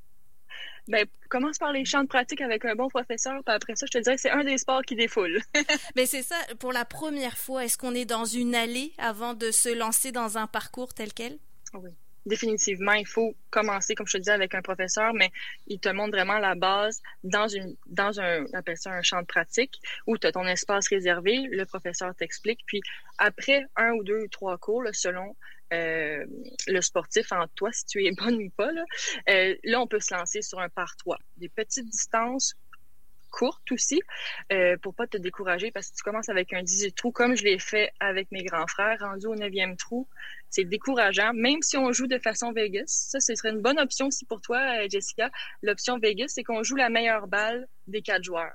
ben, 0.89 1.07
commence 1.29 1.59
par 1.59 1.73
les 1.73 1.85
champs 1.85 2.03
de 2.03 2.09
pratique 2.09 2.41
avec 2.41 2.65
un 2.65 2.75
bon 2.75 2.89
professeur, 2.89 3.43
puis 3.45 3.55
après 3.55 3.77
ça, 3.77 3.87
je 3.87 3.93
te 3.93 3.99
dirais 4.03 4.17
que 4.17 4.21
c'est 4.21 4.31
un 4.31 4.45
des 4.45 4.59
sports 4.59 4.83
qui 4.83 4.97
défoule. 4.97 5.41
Mais 5.55 5.65
ben, 5.97 6.07
c'est 6.07 6.23
ça, 6.23 6.37
pour 6.59 6.73
la 6.73 6.85
première 6.85 7.39
fois, 7.39 7.65
est-ce 7.65 7.79
qu'on 7.79 7.95
est 7.95 8.05
dans 8.05 8.25
une 8.25 8.55
allée 8.55 8.93
avant 8.99 9.35
de 9.35 9.51
se 9.51 9.69
lancer 9.69 10.13
dans 10.13 10.39
un 10.39 10.47
parcours 10.47 10.95
tel 10.95 11.13
quel? 11.13 11.39
Oui 11.75 11.91
définitivement, 12.27 12.93
il 12.93 13.07
faut 13.07 13.35
commencer, 13.51 13.95
comme 13.95 14.07
je 14.07 14.15
te 14.15 14.19
disais, 14.19 14.33
avec 14.33 14.55
un 14.55 14.63
professeur, 14.63 15.13
mais 15.15 15.31
il 15.67 15.81
te 15.81 15.89
montre 15.89 16.13
vraiment 16.13 16.39
la 16.39 16.55
base 16.55 17.01
dans 17.25 17.49
une 17.49 17.77
dans 17.87 18.21
un, 18.21 18.45
un 18.53 19.03
champ 19.03 19.21
de 19.21 19.27
pratique 19.27 19.81
où 20.07 20.19
tu 20.19 20.27
as 20.27 20.33
ton 20.33 20.47
espace 20.47 20.89
réservé, 20.89 21.49
le 21.51 21.65
professeur 21.65 22.15
t'explique, 22.15 22.61
puis 22.67 22.81
après 23.19 23.65
un 23.77 23.93
ou 23.93 24.05
deux 24.05 24.23
ou 24.25 24.29
trois 24.29 24.59
cours, 24.59 24.83
selon 24.93 25.37
euh, 25.73 26.25
le 26.67 26.81
sportif 26.83 27.33
en 27.33 27.47
toi, 27.55 27.71
si 27.73 27.87
tu 27.87 28.05
es 28.05 28.13
bonne 28.17 28.37
ou 28.37 28.51
pas, 28.51 28.73
là, 28.73 28.85
euh, 29.31 29.55
là, 29.65 29.81
on 29.81 29.87
peut 29.87 30.01
se 30.01 30.15
lancer 30.15 30.43
sur 30.43 30.61
un 30.61 30.69
par 30.69 30.97
trois. 30.97 31.19
Des 31.39 31.49
petites 31.49 31.89
distances 31.89 32.55
courte 33.33 33.73
aussi 33.73 34.01
euh, 34.53 34.77
pour 34.77 34.95
pas 34.95 35.09
te 35.09 35.17
décourager 35.17 35.73
parce 35.73 35.91
que 35.91 35.97
tu 35.97 36.03
commences 36.05 36.29
avec 36.29 36.53
un 36.53 36.63
18 36.63 36.95
trous 36.95 37.11
comme 37.11 37.35
je 37.35 37.43
l'ai 37.43 37.59
fait 37.59 37.91
avec 37.99 38.31
mes 38.31 38.45
grands 38.45 38.69
frères 38.69 39.01
rendu 39.01 39.27
au 39.27 39.35
9e 39.35 39.77
trou. 39.77 40.07
C'est 40.51 40.65
décourageant, 40.65 41.33
même 41.35 41.63
si 41.63 41.77
on 41.77 41.93
joue 41.93 42.07
de 42.07 42.19
façon 42.19 42.53
Vegas. 42.53 42.85
Ça, 42.87 43.21
ce 43.21 43.35
serait 43.35 43.51
une 43.51 43.63
bonne 43.63 43.81
option 43.81 44.07
aussi 44.09 44.27
pour 44.27 44.41
toi, 44.41 44.59
euh, 44.59 44.87
Jessica. 44.89 45.31
L'option 45.63 45.99
Vegas, 45.99 46.29
c'est 46.29 46.45
qu'on 46.45 46.63
joue 46.63 46.77
la 46.77 46.91
meilleure 46.91 47.27
balle 47.27 47.67
des 47.87 48.03
quatre 48.03 48.23
joueurs. 48.23 48.55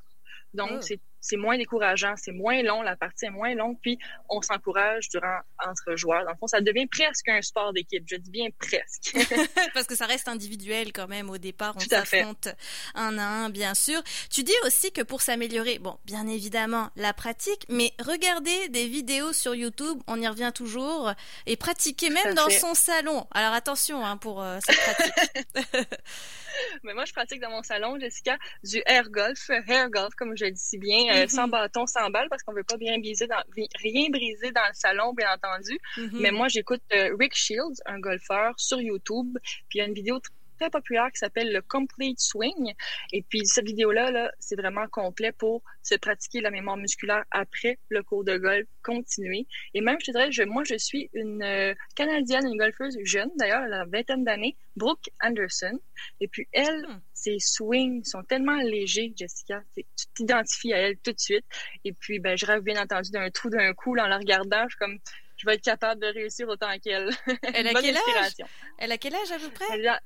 Donc, 0.53 0.69
oh. 0.73 0.81
c'est 0.81 0.99
c'est 1.27 1.37
moins 1.37 1.57
décourageant, 1.57 2.13
c'est 2.15 2.31
moins 2.31 2.61
long, 2.63 2.81
la 2.81 2.95
partie 2.95 3.25
est 3.25 3.29
moins 3.29 3.53
longue, 3.53 3.77
puis 3.81 3.99
on 4.29 4.41
s'encourage 4.41 5.09
durant 5.09 5.39
entre 5.65 5.95
joueurs. 5.95 6.23
Dans 6.23 6.31
le 6.31 6.37
fond, 6.37 6.47
ça 6.47 6.61
devient 6.61 6.87
presque 6.87 7.27
un 7.27 7.41
sport 7.41 7.73
d'équipe. 7.73 8.03
Je 8.07 8.15
dis 8.15 8.31
bien 8.31 8.47
presque. 8.57 9.13
Parce 9.73 9.87
que 9.87 9.95
ça 9.95 10.05
reste 10.05 10.27
individuel 10.27 10.93
quand 10.93 11.07
même 11.07 11.29
au 11.29 11.37
départ. 11.37 11.73
On 11.75 11.79
s'affronte 11.79 12.47
un 12.95 13.17
à 13.17 13.23
un, 13.23 13.49
bien 13.49 13.73
sûr. 13.73 14.01
Tu 14.29 14.43
dis 14.43 14.55
aussi 14.65 14.91
que 14.91 15.01
pour 15.01 15.21
s'améliorer, 15.21 15.79
bon, 15.79 15.97
bien 16.05 16.27
évidemment, 16.27 16.89
la 16.95 17.13
pratique, 17.13 17.65
mais 17.69 17.91
regarder 17.99 18.69
des 18.69 18.87
vidéos 18.87 19.33
sur 19.33 19.55
YouTube, 19.55 19.99
on 20.07 20.21
y 20.21 20.27
revient 20.27 20.51
toujours, 20.53 21.11
et 21.45 21.57
pratiquer 21.57 22.09
même 22.09 22.33
dans 22.35 22.49
son 22.49 22.73
salon. 22.73 23.27
Alors 23.31 23.53
attention 23.53 24.05
hein, 24.05 24.17
pour 24.17 24.41
euh, 24.41 24.59
cette 24.65 24.77
pratique. 24.77 25.87
mais 26.83 26.93
moi, 26.93 27.05
je 27.05 27.13
pratique 27.13 27.41
dans 27.41 27.49
mon 27.49 27.63
salon, 27.63 27.99
Jessica, 27.99 28.37
du 28.63 28.81
air 28.85 29.09
golf, 29.09 29.49
air 29.49 29.89
golf, 29.89 30.13
comme 30.15 30.35
je 30.35 30.45
le 30.45 30.51
dis 30.51 30.63
si 30.63 30.77
bien, 30.77 31.16
euh, 31.23 31.27
sans 31.27 31.47
bâton, 31.47 31.85
sans 31.85 32.09
balle, 32.09 32.27
parce 32.29 32.43
qu'on 32.43 32.53
veut 32.53 32.63
pas 32.63 32.77
bien 32.77 32.97
briser 32.99 33.27
dans, 33.27 33.41
rien 33.55 34.09
briser 34.09 34.51
dans 34.51 34.67
le 34.67 34.73
salon, 34.73 35.13
bien 35.13 35.27
entendu. 35.33 35.77
Mhm. 35.97 36.19
Mais 36.21 36.31
moi, 36.31 36.47
j'écoute 36.47 36.81
euh, 36.93 37.15
Rick 37.19 37.35
Shields, 37.35 37.81
un 37.85 37.99
golfeur, 37.99 38.53
sur 38.57 38.79
YouTube. 38.79 39.37
Puis 39.69 39.75
il 39.75 39.77
y 39.79 39.81
a 39.81 39.85
une 39.85 39.93
vidéo 39.93 40.19
très 40.59 40.69
populaire 40.69 41.07
qui 41.11 41.19
s'appelle 41.19 41.51
le 41.51 41.61
Complete 41.61 42.19
Swing. 42.19 42.73
Et 43.13 43.23
puis 43.23 43.45
cette 43.45 43.65
vidéo-là, 43.65 44.11
-là, 44.11 44.31
c'est 44.39 44.55
vraiment 44.55 44.87
complet 44.87 45.31
pour 45.31 45.61
se 45.83 45.95
pratiquer 45.95 46.41
la 46.41 46.51
mémoire 46.51 46.77
musculaire 46.77 47.23
après 47.31 47.79
le 47.89 48.03
cours 48.03 48.23
de 48.23 48.37
golf, 48.37 48.67
continuer. 48.83 49.47
Et 49.73 49.81
même, 49.81 49.97
je 49.99 50.07
te 50.07 50.11
dirais, 50.11 50.31
je, 50.31 50.43
moi, 50.43 50.63
je 50.65 50.77
suis 50.77 51.09
une 51.13 51.43
euh, 51.43 51.73
Canadienne, 51.95 52.45
une 52.45 52.57
golfeuse 52.57 52.97
jeune, 53.03 53.29
d'ailleurs, 53.35 53.63
elle 53.63 53.73
a 53.73 53.85
vingtaine 53.85 54.23
d'années, 54.23 54.55
Brooke 54.75 55.09
Anderson. 55.21 55.79
Et 56.19 56.27
puis 56.27 56.47
elle, 56.51 56.81
hmm. 56.87 57.01
ses 57.13 57.39
swings 57.39 58.03
sont 58.03 58.23
tellement 58.23 58.57
légers, 58.57 59.13
Jessica. 59.15 59.61
Tu 59.75 59.83
t'identifies 60.15 60.73
à 60.73 60.77
elle 60.77 60.97
tout 60.97 61.11
de 61.11 61.19
suite. 61.19 61.45
Et 61.85 61.93
puis, 61.93 62.19
ben, 62.19 62.37
je 62.37 62.45
rêve 62.45 62.61
bien 62.61 62.81
entendu 62.81 63.11
d'un 63.11 63.29
trou 63.29 63.49
d'un 63.49 63.73
coup 63.73 63.91
en 63.97 64.07
la 64.07 64.17
regardant. 64.17 64.63
Je 64.63 64.69
suis 64.69 64.79
comme, 64.79 64.99
je 65.37 65.45
vais 65.45 65.55
être 65.55 65.63
capable 65.63 66.01
de 66.01 66.07
réussir 66.07 66.47
autant 66.49 66.77
qu'elle. 66.83 67.09
Elle 67.53 67.67
a 67.67 67.73
quel 67.81 67.97
âge? 67.97 68.33
Elle 68.77 68.91
a 68.91 68.97
quel 68.97 69.15
âge 69.15 69.31
à 69.31 69.39
peu 69.39 69.49
près? 69.49 69.99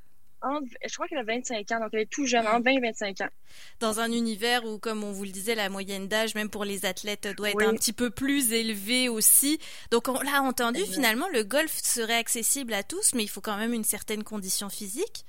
Je 0.43 0.93
crois 0.93 1.07
qu'elle 1.07 1.19
a 1.19 1.23
25 1.23 1.71
ans, 1.71 1.79
donc 1.79 1.89
elle 1.93 2.01
est 2.01 2.09
tout 2.09 2.25
jeune, 2.25 2.47
en 2.47 2.59
20 2.59 2.71
et 2.71 2.79
25 2.79 3.21
ans. 3.21 3.29
Dans 3.79 3.99
un 3.99 4.11
univers 4.11 4.65
où, 4.65 4.79
comme 4.79 5.03
on 5.03 5.11
vous 5.11 5.23
le 5.23 5.31
disait, 5.31 5.55
la 5.55 5.69
moyenne 5.69 6.07
d'âge, 6.07 6.35
même 6.35 6.49
pour 6.49 6.65
les 6.65 6.85
athlètes, 6.85 7.27
doit 7.37 7.49
être 7.49 7.63
un 7.63 7.75
petit 7.75 7.93
peu 7.93 8.09
plus 8.09 8.53
élevée 8.53 9.09
aussi. 9.09 9.59
Donc 9.91 10.07
on 10.07 10.19
l'a 10.21 10.41
entendu, 10.41 10.81
finalement, 10.85 11.27
le 11.29 11.43
golf 11.43 11.71
serait 11.81 12.17
accessible 12.17 12.73
à 12.73 12.83
tous, 12.83 13.13
mais 13.13 13.23
il 13.23 13.29
faut 13.29 13.41
quand 13.41 13.57
même 13.57 13.73
une 13.73 13.83
certaine 13.83 14.23
condition 14.23 14.69
physique. 14.69 15.25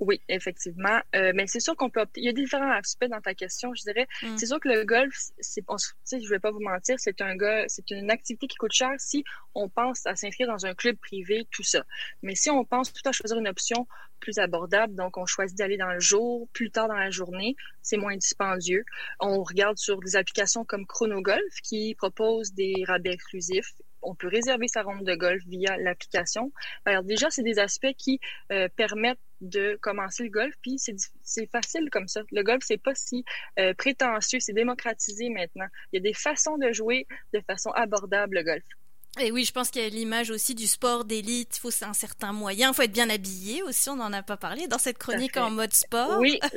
Oui, 0.00 0.22
effectivement. 0.28 0.98
Euh, 1.14 1.32
mais 1.34 1.46
c'est 1.46 1.60
sûr 1.60 1.76
qu'on 1.76 1.90
peut 1.90 2.00
opter. 2.00 2.22
Il 2.22 2.24
y 2.24 2.30
a 2.30 2.32
différents 2.32 2.72
aspects 2.72 3.04
dans 3.04 3.20
ta 3.20 3.34
question, 3.34 3.74
je 3.74 3.82
dirais. 3.82 4.08
Mm. 4.22 4.38
C'est 4.38 4.46
sûr 4.46 4.58
que 4.58 4.68
le 4.68 4.84
golf, 4.84 5.14
c'est, 5.40 5.62
on, 5.68 5.76
je 5.76 6.28
vais 6.28 6.38
pas 6.38 6.50
vous 6.50 6.60
mentir, 6.60 6.96
c'est 6.98 7.20
un 7.20 7.36
gars, 7.36 7.64
c'est 7.68 7.90
une 7.90 8.10
activité 8.10 8.46
qui 8.46 8.56
coûte 8.56 8.72
cher 8.72 8.90
si 8.98 9.24
on 9.54 9.68
pense 9.68 10.06
à 10.06 10.16
s'inscrire 10.16 10.48
dans 10.48 10.64
un 10.64 10.74
club 10.74 10.96
privé, 10.96 11.46
tout 11.50 11.62
ça. 11.62 11.84
Mais 12.22 12.34
si 12.34 12.48
on 12.48 12.64
pense 12.64 12.94
tout 12.94 13.06
à 13.06 13.12
choisir 13.12 13.38
une 13.38 13.48
option 13.48 13.86
plus 14.20 14.38
abordable, 14.38 14.94
donc 14.94 15.18
on 15.18 15.26
choisit 15.26 15.58
d'aller 15.58 15.76
dans 15.76 15.92
le 15.92 16.00
jour, 16.00 16.48
plus 16.54 16.70
tard 16.70 16.88
dans 16.88 16.94
la 16.94 17.10
journée, 17.10 17.54
c'est 17.82 17.98
moins 17.98 18.16
dispendieux. 18.16 18.84
On 19.18 19.42
regarde 19.42 19.76
sur 19.76 20.00
des 20.00 20.16
applications 20.16 20.64
comme 20.64 20.86
Chronogolf 20.86 21.60
qui 21.62 21.94
proposent 21.94 22.54
des 22.54 22.72
rabais 22.86 23.12
exclusifs 23.12 23.74
on 24.02 24.14
peut 24.14 24.28
réserver 24.28 24.66
sa 24.66 24.82
ronde 24.82 25.04
de 25.04 25.14
golf 25.14 25.42
via 25.46 25.76
l'application. 25.76 26.52
Alors 26.86 27.02
déjà, 27.02 27.28
c'est 27.28 27.42
des 27.42 27.58
aspects 27.58 27.92
qui 27.98 28.18
euh, 28.50 28.68
permettent 28.74 29.18
de 29.40 29.78
commencer 29.80 30.24
le 30.24 30.30
golf, 30.30 30.54
puis 30.62 30.76
c'est 30.78 31.50
facile 31.50 31.88
comme 31.90 32.08
ça. 32.08 32.22
Le 32.30 32.42
golf, 32.42 32.62
c'est 32.64 32.82
pas 32.82 32.94
si 32.94 33.24
euh, 33.58 33.74
prétentieux, 33.74 34.38
c'est 34.40 34.52
démocratisé 34.52 35.28
maintenant. 35.30 35.66
Il 35.92 35.96
y 35.96 35.98
a 35.98 36.02
des 36.02 36.14
façons 36.14 36.58
de 36.58 36.72
jouer 36.72 37.06
de 37.32 37.40
façon 37.40 37.70
abordable 37.70 38.36
le 38.36 38.42
golf. 38.42 38.64
Et 39.18 39.32
oui, 39.32 39.44
je 39.44 39.52
pense 39.52 39.70
qu'il 39.70 39.82
y 39.82 39.84
a 39.84 39.88
l'image 39.88 40.30
aussi 40.30 40.54
du 40.54 40.68
sport 40.68 41.04
d'élite. 41.04 41.56
Il 41.56 41.60
faut 41.60 41.84
un 41.84 41.94
certain 41.94 42.32
moyen. 42.32 42.70
Il 42.70 42.74
faut 42.74 42.82
être 42.82 42.92
bien 42.92 43.10
habillé 43.10 43.60
aussi. 43.64 43.90
On 43.90 43.96
n'en 43.96 44.12
a 44.12 44.22
pas 44.22 44.36
parlé 44.36 44.68
dans 44.68 44.78
cette 44.78 44.98
chronique 44.98 45.36
en 45.36 45.50
mode 45.50 45.74
sport. 45.74 46.18
Oui, 46.20 46.38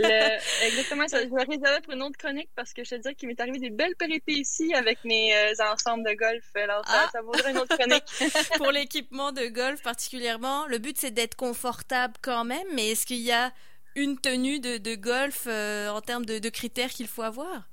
exactement. 0.63 1.07
Ça, 1.07 1.23
je 1.23 1.29
vais 1.29 1.43
réserver 1.43 1.81
pour 1.81 1.93
une 1.93 2.03
autre 2.03 2.17
chronique 2.17 2.49
parce 2.55 2.73
que 2.73 2.83
je 2.83 2.91
te 2.91 3.07
dis 3.07 3.15
qu'il 3.15 3.27
m'est 3.27 3.39
arrivé 3.41 3.57
des 3.57 3.71
belles 3.71 3.95
péripéties 3.95 4.73
avec 4.75 5.03
mes 5.03 5.35
euh, 5.35 5.53
ensembles 5.73 6.03
de 6.03 6.13
golf. 6.13 6.43
Alors, 6.53 6.85
ça, 6.87 7.09
ah! 7.11 7.21
vaudrait 7.23 7.51
une 7.51 7.57
autre 7.57 7.75
chronique. 7.75 8.05
pour 8.57 8.71
l'équipement 8.71 9.31
de 9.31 9.47
golf 9.47 9.81
particulièrement, 9.81 10.67
le 10.67 10.77
but 10.77 10.95
c'est 10.99 11.11
d'être 11.11 11.35
confortable 11.35 12.13
quand 12.21 12.45
même. 12.45 12.67
Mais 12.75 12.91
est-ce 12.91 13.07
qu'il 13.07 13.21
y 13.21 13.31
a 13.31 13.51
une 13.95 14.19
tenue 14.19 14.59
de, 14.59 14.95
golf 14.95 15.45
euh, 15.47 15.89
en 15.89 16.01
termes 16.01 16.25
de 16.25 16.49
critères 16.49 16.91
qu'il 16.91 17.07
faut 17.07 17.23
avoir? 17.23 17.67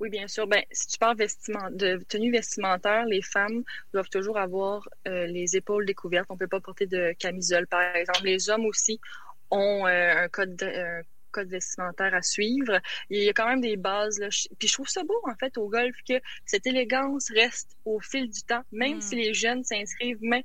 Oui, 0.00 0.10
bien 0.10 0.28
sûr. 0.28 0.46
Ben, 0.46 0.62
si 0.70 0.86
tu 0.86 0.98
parles 0.98 1.16
vestiment, 1.16 1.70
de 1.72 1.98
tenue 2.08 2.30
vestimentaire, 2.30 3.04
les 3.06 3.22
femmes 3.22 3.64
doivent 3.92 4.08
toujours 4.08 4.38
avoir 4.38 4.88
euh, 5.08 5.26
les 5.26 5.56
épaules 5.56 5.86
découvertes. 5.86 6.26
On 6.30 6.34
ne 6.34 6.38
peut 6.38 6.46
pas 6.46 6.60
porter 6.60 6.86
de 6.86 7.12
camisole, 7.18 7.66
par 7.66 7.80
exemple. 7.96 8.24
Les 8.24 8.48
hommes 8.48 8.64
aussi 8.66 9.00
ont 9.50 9.86
euh, 9.86 10.24
un 10.24 10.28
code 10.28 10.54
de, 10.56 11.02
code 11.30 11.48
vestimentaire 11.48 12.14
à 12.14 12.22
suivre. 12.22 12.80
Il 13.10 13.22
y 13.22 13.28
a 13.28 13.32
quand 13.32 13.48
même 13.48 13.60
des 13.60 13.76
bases. 13.76 14.18
Là. 14.18 14.28
Puis 14.58 14.68
je 14.68 14.72
trouve 14.72 14.88
ça 14.88 15.04
beau, 15.04 15.20
en 15.24 15.34
fait, 15.36 15.56
au 15.58 15.68
golf, 15.68 15.96
que 16.08 16.14
cette 16.46 16.66
élégance 16.66 17.30
reste 17.30 17.76
au 17.84 18.00
fil 18.00 18.28
du 18.28 18.42
temps, 18.42 18.62
même 18.72 19.00
si 19.00 19.14
mm. 19.14 19.18
les 19.18 19.34
jeunes 19.34 19.64
s'inscrivent. 19.64 20.18
Mais 20.20 20.44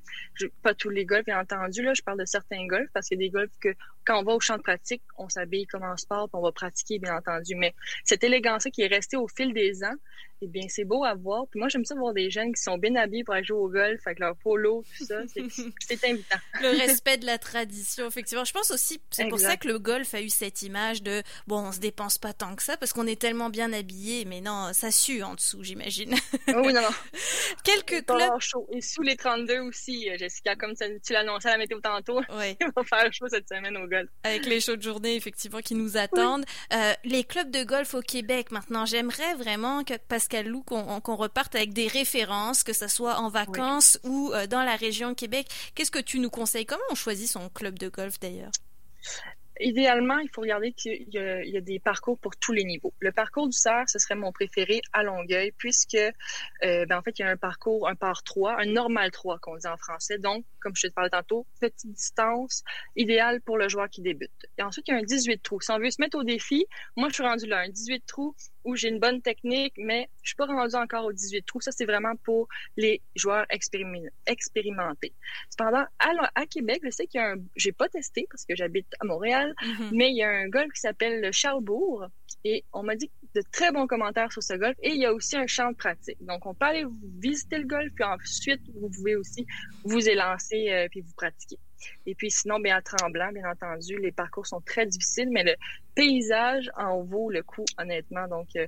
pas 0.62 0.74
tous 0.74 0.90
les 0.90 1.06
golfs, 1.06 1.26
bien 1.26 1.40
entendu. 1.40 1.84
Là, 1.84 1.94
je 1.94 2.02
parle 2.02 2.20
de 2.20 2.26
certains 2.26 2.66
golfs, 2.68 2.90
parce 2.94 3.08
qu'il 3.08 3.20
y 3.20 3.24
a 3.24 3.28
des 3.28 3.32
golfs 3.32 3.58
que 3.60 3.74
quand 4.06 4.20
on 4.20 4.24
va 4.24 4.34
au 4.34 4.40
champ 4.40 4.58
de 4.58 4.62
pratique, 4.62 5.02
on 5.18 5.30
s'habille 5.30 5.66
comme 5.66 5.84
en 5.84 5.98
sport, 5.98 6.30
puis 6.30 6.38
on 6.38 6.42
va 6.42 6.52
pratiquer, 6.52 7.00
bien 7.00 7.16
entendu. 7.16 7.56
Mais 7.56 7.74
cette 8.04 8.24
élégance-là 8.24 8.72
qui 8.72 8.82
est 8.82 8.88
restée 8.88 9.18
au 9.18 9.28
fil 9.28 9.54
des 9.54 9.84
ans, 9.84 9.96
eh 10.44 10.48
bien, 10.48 10.64
c'est 10.68 10.84
beau 10.84 11.04
à 11.04 11.14
voir. 11.16 11.46
Puis 11.50 11.60
moi, 11.60 11.70
j'aime 11.70 11.86
ça 11.86 11.96
voir 11.96 12.14
des 12.14 12.30
jeunes 12.30 12.54
qui 12.54 12.62
sont 12.62 12.78
bien 12.78 12.96
habillés 12.96 13.24
pour 13.24 13.34
aller 13.34 13.46
jouer 13.46 13.60
au 13.60 13.70
golf 13.70 14.02
avec 14.06 14.20
leur 14.20 14.36
polo, 14.36 14.84
tout 14.98 15.06
ça. 15.06 15.22
C'est 15.80 16.04
invitant. 16.06 16.38
le 16.62 16.78
respect 16.78 17.18
de 17.18 17.26
la 17.26 17.38
tradition, 17.38 18.08
effectivement. 18.08 18.44
Je 18.44 18.52
pense 18.52 18.72
aussi, 18.72 19.02
c'est 19.10 19.28
pour 19.28 19.40
ça 19.40 19.58
que 19.58 19.68
le 19.68 19.80
golf 19.80 20.14
a 20.14 20.22
eu 20.22 20.30
cette 20.30 20.62
image 20.62 21.04
de, 21.04 21.22
bon, 21.48 21.60
on 21.60 21.72
se 21.72 21.80
dépense 21.80 22.18
pas 22.18 22.34
tant 22.34 22.56
que 22.56 22.64
ça 22.64 22.78
parce 22.78 22.94
qu'on 22.94 23.08
est 23.08 23.20
tellement 23.20 23.50
bien 23.50 23.72
habillés, 23.74 24.26
mais 24.26 24.42
non, 24.42 24.72
ça 24.74 24.92
sue 24.92 25.24
en 25.24 25.36
dessous, 25.36 25.64
j'imagine. 25.64 26.16
Oh 26.50 26.62
oui, 26.66 26.74
non, 26.74 26.82
non. 26.82 26.90
Quelques 27.64 28.06
clubs. 28.06 28.40
chaud. 28.40 28.68
Et 28.72 28.82
sous 28.82 29.02
les 29.02 29.16
32 29.16 29.60
aussi, 29.60 30.10
euh, 30.10 30.18
Jessica, 30.18 30.56
comme 30.56 30.74
tu 30.76 31.14
l'annonçais 31.14 31.50
à 31.50 31.54
la 31.54 31.58
météo 31.58 31.80
tantôt. 31.80 32.22
Oui. 32.30 32.58
il 32.62 32.68
va 32.76 32.84
faire 32.84 33.14
chaud 33.14 33.28
cette 33.30 33.48
semaine 33.48 33.78
au 33.78 33.88
golf. 33.88 34.10
Avec 34.24 34.46
les 34.46 34.60
chaudes 34.60 34.82
journées, 34.82 35.16
effectivement, 35.16 35.60
qui 35.60 35.76
nous 35.76 35.98
attendent. 35.98 36.46
Euh, 36.74 36.94
les 37.04 37.24
clubs 37.24 37.52
de 37.52 37.64
golf 37.64 37.94
au 37.94 38.02
Québec, 38.02 38.52
maintenant, 38.52 38.86
j'aimerais 38.86 39.36
vraiment 39.36 39.84
que, 39.84 39.94
parce 40.08 40.28
Lou, 40.42 40.64
qu'on 40.64 41.16
reparte 41.16 41.56
avec 41.56 41.74
des 41.74 41.88
références, 41.88 42.64
que 42.64 42.74
ce 42.74 42.88
soit 42.88 43.18
en 43.18 43.30
vacances 43.30 44.00
ou 44.04 44.32
euh, 44.34 44.48
dans 44.48 44.64
la 44.64 44.76
région 44.76 45.14
Québec. 45.14 45.48
Qu'est-ce 45.76 45.92
que 45.92 46.00
tu 46.00 46.20
nous 46.20 46.30
conseilles? 46.30 46.66
Comment 46.66 46.82
on 46.90 46.96
choisit 46.96 47.30
son 47.30 47.50
club 47.50 47.78
de 47.78 47.90
golf 47.90 48.20
d'ailleurs? 48.20 48.52
idéalement, 49.60 50.18
il 50.20 50.30
faut 50.30 50.42
regarder 50.42 50.72
qu'il 50.74 51.08
y, 51.10 51.18
a 51.58 51.62
des 51.62 51.80
parcours 51.80 52.18
pour 52.18 52.36
tous 52.36 52.54
les 52.54 52.64
niveaux. 52.64 52.94
Le 53.00 53.12
parcours 53.12 53.48
du 53.48 53.58
cerf, 53.58 53.88
ce 53.88 54.00
serait 54.00 54.16
mon 54.16 54.32
préféré 54.32 54.82
à 54.94 55.04
Longueuil, 55.04 55.52
puisque, 55.58 55.96
euh, 55.96 56.86
ben, 56.86 56.98
en 56.98 57.02
fait, 57.02 57.20
il 57.20 57.22
y 57.22 57.26
a 57.26 57.30
un 57.30 57.38
parcours, 57.38 57.88
un 57.88 57.96
par 57.96 58.24
3, 58.24 58.60
un 58.60 58.66
normal 58.66 59.12
3 59.12 59.40
qu'on 59.40 59.58
dit 59.58 59.68
en 59.68 59.78
français. 59.78 60.18
Donc, 60.18 60.46
comme 60.60 60.76
je 60.76 60.88
te 60.88 60.94
parlais 60.94 61.10
tantôt, 61.10 61.46
petite 61.60 61.94
distance, 61.94 62.64
idéale 62.96 63.42
pour 63.42 63.58
le 63.58 63.70
joueur 63.70 63.90
qui 63.90 64.02
débute. 64.02 64.32
Et 64.58 64.64
ensuite, 64.64 64.88
il 64.88 64.92
y 64.92 64.94
a 64.96 64.98
un 65.00 65.04
18 65.04 65.42
trous. 65.42 65.62
Si 65.62 65.72
on 65.72 65.80
veut 65.80 65.92
se 65.92 66.02
mettre 66.02 66.18
au 66.18 66.24
défi, 66.24 66.66
moi, 66.96 67.10
je 67.10 67.16
suis 67.16 67.24
rendu 67.24 67.46
là, 67.46 67.60
un 67.60 67.70
18 67.70 68.04
trous 68.06 68.36
où 68.64 68.76
j'ai 68.76 68.90
une 68.90 69.00
bonne 69.00 69.22
technique, 69.22 69.74
mais 69.78 70.10
je 70.22 70.30
suis 70.30 70.36
pas 70.36 70.46
rendu 70.46 70.76
encore 70.76 71.06
au 71.06 71.14
18 71.14 71.46
trous. 71.46 71.62
Ça, 71.62 71.72
c'est 71.72 71.86
vraiment 71.86 72.16
pour 72.24 72.48
les 72.78 73.02
joueurs 73.16 73.46
expérimentés. 73.50 75.14
Cependant, 75.50 75.86
à, 76.00 76.12
à 76.36 76.46
Québec, 76.46 76.82
je 76.84 76.90
sais 76.90 77.08
qu'il 77.08 77.20
y 77.20 77.24
a 77.24 77.32
un, 77.32 77.36
j'ai 77.56 77.72
pas 77.72 77.90
testé 77.90 78.28
parce 78.30 78.46
que 78.46 78.56
j'habite 78.56 78.88
à 79.00 79.06
Montréal, 79.06 79.54
mm-hmm. 79.62 79.90
mais 79.92 80.10
il 80.10 80.18
y 80.18 80.24
a 80.24 80.30
un 80.30 80.48
golf 80.48 80.72
qui 80.74 80.82
s'appelle 80.82 81.22
le 81.22 81.32
Charlebourg 81.32 82.08
et 82.46 82.66
on 82.74 82.84
m'a 82.84 82.96
dit 82.96 83.10
de 83.36 83.42
très 83.52 83.72
bons 83.72 83.88
commentaires 83.88 84.32
sur 84.32 84.44
ce 84.44 84.54
golf 84.54 84.76
et 84.82 84.90
il 84.90 84.98
y 84.98 85.06
a 85.06 85.14
aussi 85.14 85.36
un 85.36 85.48
champ 85.48 85.72
de 85.72 85.76
pratique. 85.76 86.18
Donc, 86.22 86.46
on 86.46 86.54
peut 86.54 86.66
aller 86.66 86.86
visiter 87.20 87.58
le 87.58 87.66
golf 87.66 87.92
puis 87.96 88.04
ensuite, 88.04 88.62
vous 88.76 88.90
pouvez 88.90 89.16
aussi 89.16 89.46
vous 89.84 90.08
élancer 90.08 90.70
euh, 90.70 90.88
puis 90.90 91.02
vous 91.02 91.14
pratiquer. 91.16 91.58
Et 92.06 92.16
puis 92.16 92.32
sinon, 92.32 92.60
bien 92.60 92.78
à 92.78 92.82
Tremblant, 92.82 93.32
bien 93.32 93.50
entendu, 93.50 93.98
les 93.98 94.12
parcours 94.12 94.48
sont 94.48 94.62
très 94.62 94.86
difficiles, 94.86 95.30
mais 95.32 95.44
le 95.44 95.56
paysage 95.96 96.70
en 96.78 97.02
vaut 97.04 97.30
le 97.30 97.44
coup, 97.44 97.66
honnêtement. 97.78 98.28
Donc, 98.28 98.48
euh, 98.56 98.66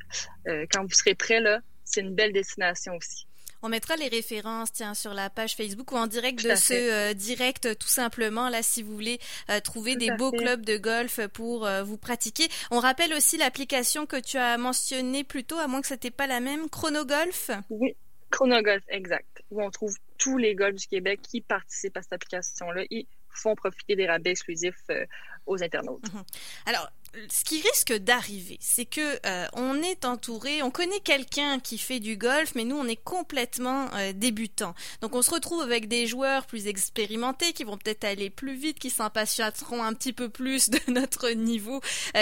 euh, 0.48 0.66
quand 0.72 0.84
vous 0.84 0.94
serez 0.94 1.16
prêt, 1.16 1.40
là, 1.40 1.60
c'est 1.84 2.02
une 2.02 2.16
belle 2.16 2.34
destination 2.34 2.96
aussi. 2.96 3.28
On 3.62 3.70
mettra 3.70 3.96
les 3.96 4.10
références 4.10 4.72
tiens, 4.74 4.94
sur 4.94 5.16
la 5.16 5.30
page 5.32 5.56
Facebook 5.56 5.92
ou 5.92 5.96
en 5.96 6.06
direct 6.06 6.44
de 6.44 6.56
ce 6.56 6.74
euh, 6.74 7.14
direct 7.14 7.80
tout 7.80 7.88
simplement 7.88 8.48
là 8.48 8.62
si 8.62 8.84
vous 8.84 8.94
voulez 8.94 9.20
trouver 9.64 9.96
des 9.96 10.12
beaux 10.12 10.32
clubs 10.32 10.64
de 10.64 10.78
golf 10.78 11.26
pour 11.34 11.68
vous 11.84 11.98
pratiquer. 11.98 12.48
On 12.70 12.80
rappelle 12.80 13.12
aussi 13.14 13.38
l'application 13.38 14.06
que 14.06 14.18
tu 14.20 14.38
as 14.38 14.60
mentionnée 14.60 15.24
plus 15.24 15.46
tôt, 15.46 15.58
à 15.58 15.68
moins 15.68 15.82
que 15.82 15.88
ce 15.88 15.96
n'était 15.96 16.12
pas 16.12 16.28
la 16.28 16.42
même, 16.42 16.70
Chronogolf. 16.70 17.50
Oui, 17.72 17.96
Chronogolf, 18.30 18.84
exact. 18.90 19.44
Où 19.50 19.64
on 19.64 19.72
trouve 19.72 19.96
tous 20.18 20.38
les 20.38 20.56
golfs 20.56 20.76
du 20.76 20.88
Québec 20.88 21.20
qui 21.22 21.42
participent 21.42 21.98
à 21.98 22.02
cette 22.02 22.14
application-là 22.14 22.84
et 22.90 23.08
font 23.36 23.56
profiter 23.56 23.96
des 23.96 24.08
rabais 24.08 24.32
exclusifs 24.32 24.84
euh, 24.90 25.06
aux 25.46 25.62
internautes. 25.62 26.12
Mhm. 26.12 26.24
Alors, 26.66 26.90
ce 27.30 27.46
qui 27.46 27.62
risque 27.62 27.94
d'arriver, 27.94 28.58
c'est 28.60 28.86
que 28.86 29.20
euh, 29.26 29.48
on 29.54 29.82
est 29.82 30.04
entouré, 30.04 30.62
on 30.62 30.72
connaît 30.72 31.00
quelqu'un 31.00 31.60
qui 31.60 31.78
fait 31.78 32.02
du 32.02 32.18
golf, 32.18 32.56
mais 32.56 32.66
nous 32.66 32.76
on 32.76 32.88
est 32.88 33.02
complètement 33.02 33.88
euh, 33.94 34.12
débutants. 34.12 34.76
Donc 35.00 35.16
on 35.16 35.22
se 35.22 35.32
retrouve 35.32 35.62
avec 35.62 35.88
des 35.88 36.08
joueurs 36.08 36.46
plus 36.46 36.68
expérimentés 36.68 37.54
qui 37.54 37.64
vont 37.64 37.78
peut-être 37.78 38.04
aller 38.04 38.30
plus 38.30 38.56
vite, 38.56 38.80
qui 38.80 38.90
s'impatienteront 38.90 39.82
un 39.82 39.94
petit 39.94 40.12
peu 40.12 40.28
plus 40.28 40.70
de 40.70 40.80
notre 40.92 41.30
niveau 41.30 41.80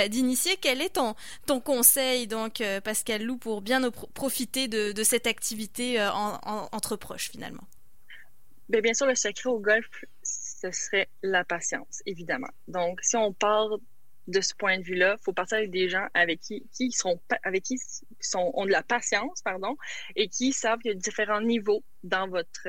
d'initié. 0.10 0.58
Quel 0.62 0.80
est 0.82 0.96
ton 0.96 1.16
ton 1.48 1.60
conseil 1.60 2.28
donc 2.28 2.62
Pascal 2.84 3.24
Lou 3.24 3.38
pour 3.38 3.62
bien 3.62 3.90
profiter 4.14 4.68
de, 4.68 5.04
cette 5.04 5.26
activité 5.26 6.00
entre 6.02 6.96
proches 6.98 7.32
finalement? 7.32 7.64
Bien, 8.74 8.82
bien 8.82 8.94
sûr, 8.96 9.06
le 9.06 9.14
secret 9.14 9.50
au 9.52 9.60
golf, 9.60 9.86
ce 10.24 10.72
serait 10.72 11.08
la 11.22 11.46
patience, 11.46 12.02
évidemment. 12.08 12.50
Donc, 12.68 13.02
si 13.04 13.16
on 13.16 13.32
part 13.32 13.70
de 14.28 14.42
ce 14.42 14.56
point 14.56 14.80
de 14.80 14.84
vue-là, 14.84 15.18
il 15.20 15.24
faut 15.24 15.32
partir 15.34 15.60
avec 15.60 15.70
des 15.70 15.90
gens 15.90 16.08
avec 16.16 16.40
qui, 16.40 16.68
qui 16.74 16.92
sont, 16.92 17.22
avec 17.44 17.62
qui 17.64 17.78
sont, 18.20 18.52
ont 18.56 18.66
de 18.66 18.72
la 18.72 18.82
patience, 18.82 19.44
pardon, 19.44 19.78
et 20.16 20.28
qui 20.28 20.54
savent 20.54 20.80
qu'il 20.80 20.90
y 20.92 20.96
a 20.96 20.98
différents 20.98 21.42
niveaux 21.42 21.84
dans 22.04 22.28
votre, 22.28 22.68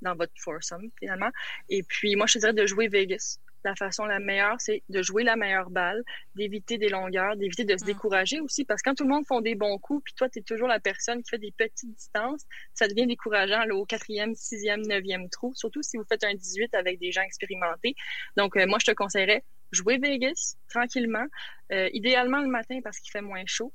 dans 0.00 0.14
votre 0.16 0.32
foursome, 0.38 0.88
finalement. 0.98 1.30
Et 1.68 1.82
puis, 1.82 2.16
moi, 2.16 2.26
je 2.26 2.34
te 2.34 2.38
dirais 2.38 2.54
de 2.54 2.66
jouer 2.66 2.88
Vegas 2.88 3.38
la 3.64 3.74
façon 3.74 4.04
la 4.04 4.20
meilleure, 4.20 4.60
c'est 4.60 4.82
de 4.88 5.02
jouer 5.02 5.24
la 5.24 5.36
meilleure 5.36 5.70
balle, 5.70 6.02
d'éviter 6.34 6.78
des 6.78 6.88
longueurs, 6.88 7.36
d'éviter 7.36 7.64
de 7.64 7.76
se 7.76 7.84
mm. 7.84 7.86
décourager 7.86 8.40
aussi, 8.40 8.64
parce 8.64 8.82
que 8.82 8.90
quand 8.90 8.94
tout 8.94 9.04
le 9.04 9.10
monde 9.10 9.26
font 9.26 9.40
des 9.40 9.54
bons 9.54 9.78
coups, 9.78 10.04
puis 10.04 10.14
toi, 10.14 10.28
tu 10.28 10.38
es 10.38 10.42
toujours 10.42 10.68
la 10.68 10.80
personne 10.80 11.22
qui 11.22 11.30
fait 11.30 11.38
des 11.38 11.52
petites 11.52 11.94
distances, 11.94 12.42
ça 12.74 12.88
devient 12.88 13.06
décourageant 13.06 13.64
là, 13.64 13.74
au 13.74 13.84
quatrième, 13.84 14.34
sixième, 14.34 14.82
neuvième 14.82 15.28
trou, 15.30 15.52
surtout 15.54 15.82
si 15.82 15.96
vous 15.96 16.04
faites 16.04 16.24
un 16.24 16.34
18 16.34 16.74
avec 16.74 16.98
des 16.98 17.12
gens 17.12 17.22
expérimentés. 17.22 17.94
Donc, 18.36 18.56
euh, 18.56 18.66
moi, 18.66 18.78
je 18.80 18.86
te 18.86 18.92
conseillerais 18.92 19.42
jouer 19.72 19.98
Vegas 19.98 20.56
tranquillement, 20.68 21.26
euh, 21.72 21.88
idéalement 21.92 22.40
le 22.40 22.48
matin 22.48 22.80
parce 22.82 22.98
qu'il 22.98 23.10
fait 23.10 23.22
moins 23.22 23.44
chaud, 23.46 23.72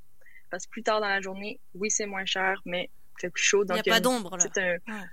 parce 0.50 0.66
que 0.66 0.72
plus 0.72 0.84
tard 0.84 1.02
dans 1.02 1.08
la 1.08 1.22
journée, 1.22 1.60
oui, 1.74 1.92
c'est 1.92 2.06
moins 2.06 2.26
cher, 2.26 2.62
mais 2.66 2.90
il 3.18 3.22
fait 3.22 3.30
plus 3.30 3.44
chaud. 3.44 3.66
Donc, 3.66 3.78
il 3.86 3.90
n'y 3.90 3.92
a 3.92 3.96
pas 3.96 4.00
d'ombre, 4.00 4.38
là. 4.38 4.46
Un... 4.88 5.06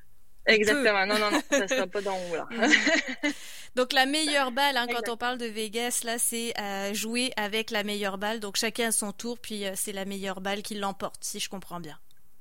Exactement. 0.46 1.06
Non, 1.06 1.18
non, 1.18 1.30
non, 1.30 1.40
ça 1.50 1.68
sera 1.68 1.86
pas 1.86 2.00
d'ombre, 2.00 2.36
là. 2.36 2.48
Mm. 2.56 3.30
Donc 3.74 3.92
la 3.92 4.06
meilleure 4.06 4.52
balle, 4.52 4.76
hein, 4.76 4.86
quand 4.90 5.10
on 5.12 5.16
parle 5.16 5.36
de 5.36 5.46
Vegas, 5.46 6.00
là, 6.04 6.18
c'est 6.18 6.58
euh, 6.58 6.94
jouer 6.94 7.32
avec 7.36 7.70
la 7.70 7.84
meilleure 7.84 8.16
balle. 8.16 8.40
Donc 8.40 8.56
chacun 8.56 8.88
à 8.88 8.92
son 8.92 9.12
tour, 9.12 9.38
puis 9.38 9.66
euh, 9.66 9.72
c'est 9.74 9.92
la 9.92 10.06
meilleure 10.06 10.40
balle 10.40 10.62
qui 10.62 10.74
l'emporte, 10.76 11.22
si 11.22 11.40
je 11.40 11.50
comprends 11.50 11.80
bien. 11.80 11.98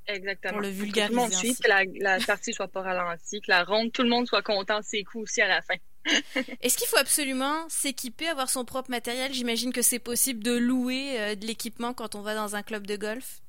Exactement. 0.07 0.53
Pour 0.53 0.61
le 0.61 0.69
vulgariser. 0.69 1.53
Que, 1.55 1.63
que 1.63 2.03
la, 2.03 2.19
partie 2.19 2.53
soit 2.53 2.67
pas 2.67 2.81
ralentie, 2.81 3.41
que 3.41 3.49
la 3.51 3.63
ronde, 3.63 3.91
tout 3.91 4.03
le 4.03 4.09
monde 4.09 4.27
soit 4.27 4.43
content 4.43 4.79
de 4.79 4.85
ses 4.85 5.03
coups 5.03 5.23
aussi 5.23 5.41
à 5.41 5.47
la 5.47 5.61
fin. 5.61 5.75
Est-ce 6.61 6.77
qu'il 6.77 6.87
faut 6.87 6.97
absolument 6.97 7.67
s'équiper, 7.69 8.27
avoir 8.27 8.49
son 8.49 8.63
propre 8.63 8.91
matériel? 8.91 9.33
J'imagine 9.33 9.73
que 9.73 9.81
c'est 9.81 9.99
possible 9.99 10.43
de 10.43 10.55
louer 10.55 11.19
euh, 11.19 11.35
de 11.35 11.45
l'équipement 11.45 11.93
quand 11.93 12.15
on 12.15 12.21
va 12.21 12.35
dans 12.35 12.55
un 12.55 12.63
club 12.63 12.85
de 12.85 12.95
golf. 12.95 13.41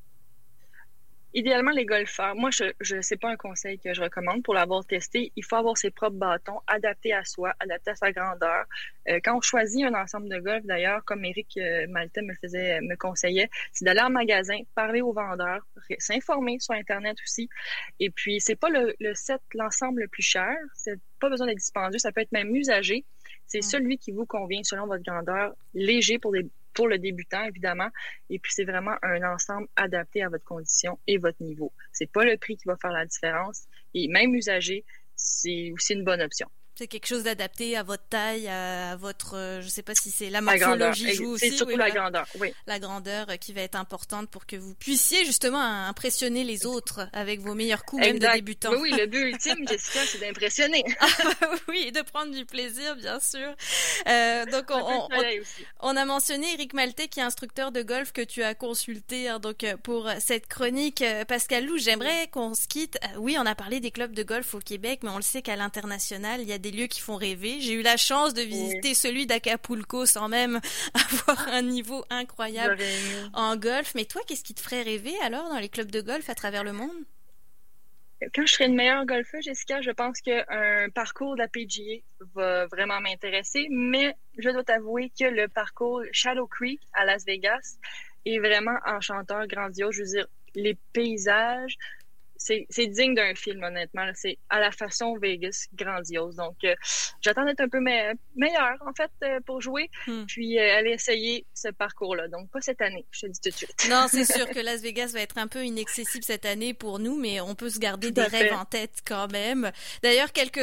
Idéalement, 1.37 1.71
les 1.71 1.85
golfeurs, 1.85 2.35
moi, 2.35 2.49
je 2.51 2.97
ne 2.97 3.03
sais 3.03 3.19
pas 3.19 3.29
un 3.29 3.37
conseil 3.37 3.79
que 3.79 3.93
je 3.93 4.01
recommande 4.01 4.43
pour 4.43 4.55
l'avoir 4.55 4.87
testé. 4.87 5.33
Il 5.37 5.45
faut 5.45 5.57
avoir 5.57 5.77
ses 5.77 5.91
propres 5.91 6.17
bâtons 6.17 6.61
adaptés 6.67 7.13
à 7.13 7.27
soi, 7.27 7.53
adaptés 7.61 7.91
à 7.91 7.95
sa 7.95 8.11
grandeur. 8.11 8.65
Euh, 9.11 9.21
quand 9.23 9.37
on 9.37 9.43
choisit 9.43 9.85
un 9.85 9.93
ensemble 9.93 10.31
de 10.31 10.39
golf, 10.39 10.65
d'ailleurs, 10.65 11.05
comme 11.05 11.27
Eric 11.27 11.59
euh, 11.59 11.87
Malta 11.91 12.23
me 12.23 12.33
faisait, 12.41 12.81
me 12.81 12.97
conseillait, 12.97 13.51
c'est 13.75 13.85
d'aller 13.85 14.01
en 14.01 14.09
magasin, 14.09 14.57
parler 14.75 15.03
aux 15.03 15.13
vendeurs, 15.13 15.61
s'informer 15.99 16.59
sur 16.59 16.73
Internet 16.73 17.19
aussi. 17.23 17.51
Et 18.01 18.09
puis, 18.09 18.41
c'est 18.41 18.57
pas 18.57 18.71
le, 18.71 18.97
le 18.99 19.13
set, 19.13 19.43
l'ensemble 19.53 20.01
le 20.01 20.09
plus 20.09 20.23
cher. 20.23 20.57
C'est 20.73 20.99
pas 21.21 21.29
besoin 21.29 21.49
d'être 21.49 21.59
dispendieux. 21.59 21.99
Ça 21.99 22.13
peut 22.13 22.23
être 22.23 22.33
même 22.33 22.57
usagé. 22.57 23.05
C'est 23.47 23.59
mm. 23.59 23.63
celui 23.63 23.99
qui 23.99 24.11
vous 24.11 24.25
convient 24.25 24.63
selon 24.63 24.87
votre 24.87 25.05
grandeur, 25.05 25.53
léger 25.75 26.19
pour 26.19 26.33
des 26.33 26.47
pour 26.77 26.87
le 26.87 26.99
débutant, 26.99 27.43
évidemment. 27.43 27.89
Et 28.31 28.39
puis, 28.39 28.53
c'est 28.55 28.65
vraiment 28.65 28.95
un 29.03 29.23
ensemble 29.25 29.67
adapté 29.75 30.23
à 30.23 30.29
votre 30.29 30.45
condition 30.45 31.01
et 31.09 31.19
votre 31.19 31.43
niveau. 31.43 31.73
C'est 31.91 32.11
pas 32.13 32.25
le 32.25 32.37
prix 32.37 32.57
qui 32.57 32.69
va 32.69 32.77
faire 32.77 32.93
la 32.93 33.07
différence. 33.07 33.65
Et 33.95 34.07
même 34.07 34.35
usagé, 34.35 34.85
c'est 35.17 35.73
aussi 35.73 35.95
une 35.95 36.05
bonne 36.05 36.21
option. 36.21 36.49
C'est 36.77 36.87
quelque 36.87 37.07
chose 37.07 37.23
d'adapté 37.23 37.77
à 37.77 37.83
votre 37.83 38.07
taille, 38.09 38.49
à 38.49 38.97
votre, 38.97 39.37
euh, 39.37 39.63
je 39.63 39.69
sais 39.69 39.83
pas 39.83 39.95
si 39.95 40.11
c'est 40.11 40.31
la 40.31 40.41
morphologie 40.41 41.15
joue 41.15 41.31
aussi. 41.31 41.51
C'est 41.51 41.57
surtout 41.57 41.77
la 41.77 41.91
grandeur, 41.91 42.27
oui. 42.39 42.53
La 42.67 42.79
grandeur 42.79 43.27
qui 43.41 43.53
va 43.53 43.63
être 43.63 43.77
importante 43.77 44.29
pour 44.29 44.47
que 44.47 44.57
vous 44.57 44.75
puissiez 44.75 45.25
justement 45.25 45.61
impressionner 45.61 46.45
les 46.45 46.67
autres 46.67 47.09
avec 47.13 47.41
vos 47.41 47.55
meilleurs 47.55 47.85
coups, 47.85 48.03
même 48.03 48.19
de 48.19 48.27
débutants. 48.27 48.73
Oui, 48.73 48.91
oui, 48.93 48.99
le 48.99 49.07
but 49.07 49.21
ultime, 49.33 49.67
Jessica, 49.69 50.01
c'est 50.07 50.19
d'impressionner. 50.19 50.85
Ah, 50.99 51.51
oui, 51.69 51.85
et 51.87 51.93
de 51.93 52.03
prendre 52.03 52.33
du 52.33 52.45
plaisir, 52.45 52.97
bien 52.97 53.21
sûr. 53.21 53.55
Euh, 54.09 54.45
donc, 54.47 54.65
on, 54.71 55.09
on, 55.81 55.97
a 55.97 56.05
mentionné 56.05 56.53
Eric 56.55 56.75
Maltais, 56.75 57.09
qui 57.09 57.21
est 57.21 57.23
instructeur 57.23 57.73
de 57.73 57.83
golf 57.83 58.13
que 58.13 58.23
tu 58.23 58.43
as 58.43 58.55
consulté 58.55 59.29
hein, 59.29 59.39
donc 59.39 59.65
euh, 59.65 59.77
pour 59.77 60.09
cette 60.19 60.47
chronique. 60.47 61.03
Euh, 61.03 61.25
Pascal 61.25 61.67
Lou, 61.67 61.79
j'aimerais 61.79 62.29
qu'on 62.29 62.55
se 62.55 62.67
quitte. 62.67 62.99
Oui, 63.19 63.37
on 63.39 63.47
a 63.47 63.55
parlé 63.55 63.81
des 63.81 63.91
clubs 63.91 64.13
de 64.13 64.23
golf 64.23 64.55
au 64.55 64.59
Québec, 64.59 65.01
mais 65.03 65.11
on 65.11 65.17
le 65.17 65.23
sait 65.23 65.43
qu'à 65.43 65.57
l'international, 65.57 66.41
il 66.41 66.49
y 66.49 66.53
a 66.53 66.59
des 66.59 66.66
lieux 66.71 66.87
qui 66.87 67.01
font 67.01 67.17
rêver. 67.17 67.61
J'ai 67.61 67.75
eu 67.75 67.83
la 67.83 67.97
chance 67.97 68.35
de 68.35 68.43
visiter 68.43 68.95
celui 68.95 69.27
d'Acapulco 69.27 70.07
sans 70.07 70.29
même 70.29 70.61
avoir 70.95 71.49
un 71.49 71.63
niveau 71.63 72.05
incroyable 72.11 72.79
en 73.33 73.57
golf. 73.57 73.95
Mais 73.95 74.05
toi, 74.05 74.23
qu'est-ce 74.27 74.45
qui 74.45 74.55
te 74.55 74.61
ferait 74.61 74.83
rêver 74.83 75.15
alors 75.23 75.49
dans 75.49 75.59
les 75.59 75.69
clubs 75.69 75.91
de 75.91 76.01
golf 76.01 76.29
à 76.31 76.35
travers 76.35 76.65
le 76.65 76.73
monde? 76.73 77.05
Quand 78.35 78.47
je 78.47 78.53
serai 78.53 78.65
une 78.65 78.75
meilleure 78.75 79.05
golfeuse, 79.05 79.45
Jessica, 79.45 79.83
je 79.83 79.91
pense 79.91 80.21
qu'un 80.23 80.89
parcours 80.95 81.35
de 81.35 81.41
la 81.41 81.49
PGA 81.49 82.01
va 82.35 82.67
vraiment 82.67 82.99
m'intéresser, 83.01 83.67
mais 83.71 84.15
je 84.39 84.49
dois 84.49 84.65
t'avouer 84.65 85.13
que 85.19 85.25
le 85.25 85.49
parcours 85.49 86.03
Shadow 86.13 86.47
Creek 86.47 86.81
à 86.95 87.05
Las 87.05 87.27
Vegas 87.27 87.77
est 88.25 88.39
vraiment 88.39 88.77
enchanteur, 88.87 89.47
grandiose. 89.47 89.95
Je 89.95 90.03
veux 90.03 90.09
dire, 90.09 90.27
les 90.55 90.79
paysages, 90.95 91.77
c'est 92.39 92.87
digne 92.87 93.15
d'un 93.15 93.35
film, 93.35 93.63
honnêtement. 93.63 94.11
C'est 94.15 94.39
à 94.51 94.61
la 94.61 94.71
façon 94.71 95.17
Vegas, 95.19 95.67
grandiose. 95.75 96.37
Donc, 96.37 96.57
euh, 96.65 96.75
j'attends 97.21 97.45
d'être 97.45 97.61
un 97.61 97.69
peu 97.69 97.81
meilleur, 97.81 98.77
en 98.87 98.93
fait, 98.95 99.11
euh, 99.25 99.41
pour 99.45 99.61
jouer, 99.61 99.91
hmm. 100.07 100.25
puis 100.27 100.59
euh, 100.59 100.77
aller 100.77 100.91
essayer 100.91 101.47
ce 101.55 101.69
parcours-là. 101.69 102.29
Donc, 102.29 102.51
pas 102.51 102.61
cette 102.61 102.81
année, 102.81 103.05
je 103.11 103.23
te 103.23 103.27
dis 103.27 103.41
tout 103.41 103.51
de 103.51 103.55
suite. 103.55 103.89
Non, 103.89 104.07
c'est 104.11 104.25
sûr 104.25 104.49
que 104.51 104.61
Las 104.61 104.81
Vegas 104.83 105.11
va 105.13 105.21
être 105.21 105.39
un 105.39 105.47
peu 105.47 105.65
inaccessible 105.65 106.25
cette 106.25 106.47
année 106.47 106.75
pour 106.75 106.99
nous, 106.99 107.19
mais 107.19 107.41
on 107.41 107.55
peut 107.55 107.71
se 107.71 107.79
garder 107.79 108.11
des 108.11 108.23
rêves 108.23 108.53
en 108.53 108.65
tête 108.65 109.01
quand 109.07 109.31
même. 109.31 109.71
D'ailleurs, 110.03 110.33
quelques 110.33 110.61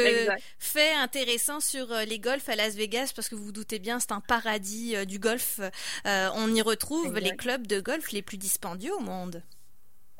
faits 0.60 0.96
intéressants 0.98 1.60
sur 1.60 1.88
les 2.08 2.20
golfs 2.20 2.50
à 2.50 2.56
Las 2.56 2.76
Vegas, 2.76 3.12
parce 3.16 3.30
que 3.30 3.36
vous 3.36 3.46
vous 3.46 3.52
doutez 3.52 3.80
bien, 3.80 4.00
c'est 4.00 4.12
un 4.12 4.22
paradis 4.22 4.96
du 5.06 5.20
golf. 5.20 5.60
on 6.06 6.54
y 6.54 6.62
retrouve 6.62 7.18
les 7.20 7.36
clubs 7.36 7.68
de 7.68 7.80
golf 7.80 8.12
les 8.12 8.22
plus 8.22 8.38
dispendieux 8.38 8.94
au 8.94 9.00
monde. 9.00 9.44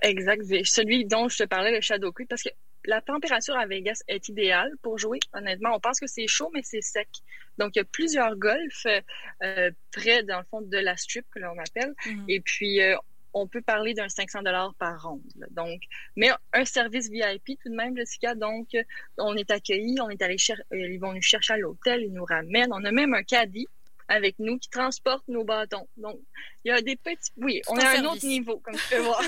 Exact. 0.04 0.44
Celui 0.66 1.06
dont 1.06 1.30
je 1.30 1.38
te 1.40 1.44
parlais, 1.44 1.72
le 1.72 1.82
Shadow 1.82 2.12
Creek, 2.12 2.30
parce 2.30 2.44
que 2.44 2.50
la 2.86 3.02
température 3.02 3.56
à 3.56 3.66
Vegas 3.66 4.04
est 4.08 4.28
idéale 4.30 4.72
pour 4.82 4.98
jouer. 4.98 5.20
Honnêtement, 5.34 5.76
on 5.76 5.80
pense 5.80 6.00
que 6.00 6.08
c'est 6.08 6.28
chaud, 6.28 6.52
mais 6.54 6.62
c'est 6.64 6.82
sec. 6.82 7.08
Donc, 7.58 7.76
il 7.76 7.80
y 7.80 7.82
a 7.82 7.86
plusieurs 7.86 8.36
golfs 8.36 8.86
euh, 9.42 9.72
près, 9.92 10.24
dans 10.24 10.40
le 10.40 10.46
fond, 10.46 10.62
de 10.62 10.78
la 10.78 10.98
strip 10.98 11.26
que 11.34 11.40
l'on 11.40 11.58
appelle. 11.58 11.94
Mm-hmm. 12.06 12.26
Et 12.28 12.42
puis, 12.42 12.82
euh, 12.82 12.96
on 13.34 13.48
peut 13.48 13.62
parler 13.62 13.94
d'un 13.94 14.10
500 14.10 14.44
dollars 14.44 14.74
par 14.76 15.02
ronde. 15.02 15.22
Donc, 15.52 15.82
mais 16.16 16.30
un 16.52 16.66
service 16.66 17.10
VIP 17.10 17.60
tout 17.62 17.70
de 17.70 17.76
même, 17.76 17.96
Jessica. 17.96 18.36
Donc, 18.36 18.68
on 19.18 19.36
est 19.36 19.50
accueilli, 19.50 20.00
on 20.02 20.10
est 20.10 20.22
allé 20.22 20.38
chercher, 20.38 20.64
euh, 20.74 20.90
ils 20.90 21.00
vont 21.00 21.14
nous 21.14 21.22
chercher 21.22 21.54
à 21.54 21.58
l'hôtel, 21.58 22.04
ils 22.04 22.14
nous 22.14 22.26
ramènent. 22.26 22.72
On 22.74 22.84
a 22.84 22.92
même 22.92 23.14
un 23.14 23.24
caddie 23.24 23.68
avec 24.14 24.36
nous 24.38 24.60
qui 24.60 24.70
transportent 24.70 25.28
nos 25.28 25.44
bâtons. 25.44 25.88
Donc, 25.98 26.20
il 26.64 26.70
y 26.70 26.72
a 26.72 26.82
des 26.82 26.96
petits... 26.96 27.32
Oui, 27.38 27.62
on 27.68 27.76
a 27.76 28.00
un 28.00 28.06
autre 28.06 28.26
niveau, 28.26 28.60
comme 28.60 28.76
tu 28.76 28.96
peux 28.96 29.02
voir. 29.02 29.22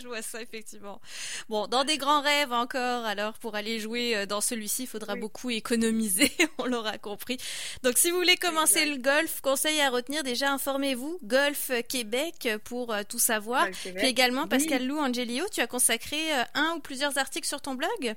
Je 0.00 0.06
vois 0.06 0.22
ça, 0.22 0.40
effectivement. 0.40 1.00
Bon, 1.48 1.66
dans 1.66 1.84
des 1.84 1.98
grands 1.98 2.22
rêves 2.22 2.52
encore, 2.52 3.04
alors, 3.04 3.34
pour 3.38 3.56
aller 3.56 3.80
jouer 3.80 4.16
euh, 4.16 4.26
dans 4.26 4.40
celui-ci, 4.40 4.84
il 4.84 4.86
faudra 4.86 5.16
beaucoup 5.16 5.50
économiser, 5.50 6.30
on 6.58 6.66
l'aura 6.66 6.96
compris. 6.98 7.38
Donc, 7.82 7.98
si 7.98 8.10
vous 8.10 8.16
voulez 8.16 8.36
commencer 8.36 8.84
le 8.86 8.98
golf, 8.98 9.40
conseil 9.40 9.80
à 9.80 9.90
retenir, 9.90 10.22
déjà, 10.22 10.52
informez-vous, 10.52 11.18
Golf 11.24 11.72
Québec, 11.88 12.48
pour 12.64 12.92
euh, 12.92 13.02
tout 13.08 13.18
savoir. 13.18 13.68
Puis 13.70 14.06
également, 14.06 14.46
Pascal 14.46 14.86
Lou 14.86 14.98
Angelio, 14.98 15.44
tu 15.52 15.60
as 15.60 15.66
consacré 15.66 16.32
euh, 16.32 16.44
un 16.54 16.74
ou 16.76 16.80
plusieurs 16.80 17.18
articles 17.18 17.48
sur 17.48 17.60
ton 17.60 17.74
blog? 17.74 18.14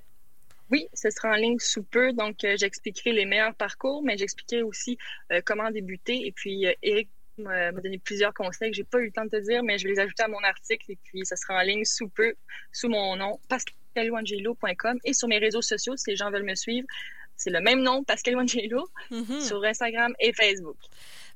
Oui, 0.71 0.87
ce 0.93 1.09
sera 1.09 1.29
en 1.29 1.35
ligne 1.35 1.59
sous 1.59 1.83
peu, 1.83 2.13
donc 2.13 2.43
euh, 2.43 2.55
j'expliquerai 2.57 3.13
les 3.13 3.25
meilleurs 3.25 3.55
parcours, 3.55 4.03
mais 4.03 4.17
j'expliquerai 4.17 4.63
aussi 4.63 4.97
euh, 5.31 5.41
comment 5.45 5.71
débuter. 5.71 6.25
Et 6.25 6.31
puis, 6.31 6.67
euh, 6.67 6.73
Eric 6.81 7.09
m'a 7.37 7.71
donné 7.71 7.99
plusieurs 7.99 8.33
conseils 8.33 8.71
que 8.71 8.77
j'ai 8.77 8.83
pas 8.83 8.97
eu 8.97 9.05
le 9.05 9.11
temps 9.11 9.25
de 9.25 9.29
te 9.29 9.37
dire, 9.37 9.63
mais 9.63 9.77
je 9.77 9.83
vais 9.83 9.91
les 9.91 9.99
ajouter 9.99 10.23
à 10.23 10.27
mon 10.27 10.43
article 10.43 10.91
et 10.91 10.97
puis 11.03 11.23
ça 11.23 11.35
sera 11.35 11.59
en 11.59 11.61
ligne 11.61 11.85
sous 11.85 12.09
peu, 12.09 12.33
sous 12.71 12.89
mon 12.89 13.15
nom, 13.15 13.39
pascaluangelo.com 13.47 14.97
et 15.03 15.13
sur 15.13 15.27
mes 15.27 15.37
réseaux 15.37 15.61
sociaux 15.61 15.95
si 15.95 16.09
les 16.09 16.15
gens 16.15 16.31
veulent 16.31 16.43
me 16.43 16.55
suivre. 16.55 16.87
C'est 17.35 17.51
le 17.51 17.61
même 17.61 17.83
nom, 17.83 18.03
Pascal 18.03 18.37
Angelo, 18.37 18.89
mm-hmm. 19.11 19.41
sur 19.41 19.63
Instagram 19.63 20.15
et 20.19 20.33
Facebook. 20.33 20.77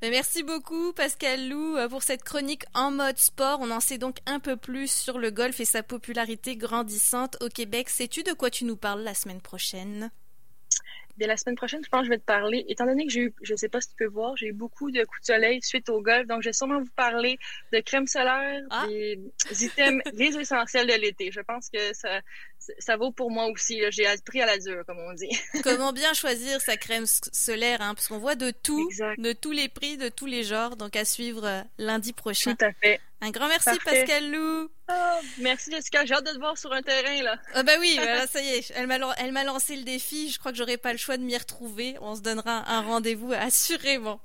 Merci 0.09 0.41
beaucoup 0.41 0.93
Pascal 0.93 1.47
Lou 1.47 1.77
euh, 1.77 1.87
pour 1.87 2.01
cette 2.01 2.23
chronique 2.23 2.63
en 2.73 2.89
mode 2.89 3.19
sport. 3.19 3.59
On 3.61 3.69
en 3.69 3.79
sait 3.79 3.99
donc 3.99 4.17
un 4.25 4.39
peu 4.39 4.57
plus 4.57 4.91
sur 4.91 5.19
le 5.19 5.29
golf 5.29 5.59
et 5.59 5.65
sa 5.65 5.83
popularité 5.83 6.55
grandissante 6.55 7.37
au 7.39 7.49
Québec. 7.49 7.87
Sais-tu 7.87 8.23
de 8.23 8.33
quoi 8.33 8.49
tu 8.49 8.65
nous 8.65 8.75
parles 8.75 9.03
la 9.03 9.13
semaine 9.13 9.41
prochaine? 9.41 10.09
Dès 11.17 11.27
la 11.27 11.37
semaine 11.37 11.55
prochaine, 11.55 11.81
je 11.83 11.89
pense 11.89 12.01
que 12.01 12.05
je 12.05 12.09
vais 12.09 12.17
te 12.17 12.25
parler, 12.25 12.65
étant 12.67 12.85
donné 12.85 13.05
que 13.05 13.11
j'ai 13.11 13.21
eu, 13.21 13.33
je 13.43 13.53
sais 13.53 13.69
pas 13.69 13.79
si 13.79 13.89
tu 13.89 13.95
peux 13.95 14.07
voir, 14.07 14.35
j'ai 14.37 14.47
eu 14.47 14.53
beaucoup 14.53 14.89
de 14.89 15.03
coups 15.03 15.21
de 15.21 15.25
soleil 15.25 15.61
suite 15.61 15.89
au 15.89 16.01
golf, 16.01 16.25
donc 16.25 16.41
je 16.41 16.49
vais 16.49 16.53
sûrement 16.53 16.79
vous 16.79 16.91
parler 16.95 17.37
de 17.71 17.79
crème 17.81 18.07
solaire, 18.07 18.61
ah. 18.71 18.87
des 18.87 19.19
items, 19.59 20.01
des 20.13 20.37
essentiels 20.37 20.87
de 20.87 20.93
l'été. 20.93 21.29
Je 21.31 21.41
pense 21.41 21.69
que 21.69 21.93
ça, 21.93 22.21
ça 22.80 22.97
vaut 22.97 23.12
pour 23.12 23.32
moi 23.32 23.47
aussi. 23.47 23.82
J'ai 23.89 24.06
appris 24.06 24.41
à 24.41 24.45
la 24.45 24.58
dure, 24.58 24.84
comme 24.86 25.00
on 25.00 25.13
dit. 25.13 25.30
Comment 25.63 25.93
bien 25.93 26.13
choisir 26.13 26.62
sa 26.62 26.78
crème 26.78 27.06
solaire, 27.32 27.82
hein, 27.82 27.93
parce 27.95 28.08
qu'on 28.08 28.19
voit 28.19 28.36
de 28.36 28.52
tout, 28.52 28.89
de 29.17 29.34
tous 29.34 29.52
les 29.52 29.69
prix, 29.69 29.97
de 29.97 30.10
tous 30.10 30.26
les 30.26 30.43
genres. 30.43 30.76
Donc 30.76 30.95
à 30.95 31.06
suivre 31.06 31.45
euh, 31.45 31.62
lundi 31.78 32.13
prochain. 32.13 32.56
Tout 32.56 32.65
à 32.65 32.74
fait. 32.74 33.00
Un 33.24 33.30
grand 33.30 33.47
merci 33.47 33.69
Pascal 33.86 34.32
Lou. 34.32 34.67
Oh, 34.89 34.93
merci 35.38 35.69
Jessica, 35.71 36.04
j'ai 36.06 36.15
hâte 36.15 36.26
de 36.26 36.32
te 36.32 36.39
voir 36.39 36.58
sur 36.58 36.74
un 36.74 36.82
terrain 36.82 37.21
là. 37.21 37.38
Ah 37.54 37.62
bah 37.62 37.74
oui, 37.80 37.93
voilà, 37.95 38.26
ça 38.32 38.41
y 38.41 38.47
est, 38.47 38.74
elle 38.76 38.88
m'a 38.88 38.97
elle 39.19 39.32
m'a 39.32 39.43
lancé 39.43 39.76
le 39.76 39.84
défi. 39.84 40.32
Je 40.32 40.39
crois 40.39 40.52
que 40.52 40.58
j'aurai 40.58 40.78
pas 40.78 40.91
le 40.91 40.97
choix 40.97 41.17
de 41.17 41.21
m'y 41.21 41.38
retrouver. 41.38 41.95
On 42.02 42.15
se 42.15 42.21
donnera 42.21 42.67
un 42.67 42.82
rendez-vous 42.82 43.32
assurément. 43.32 44.19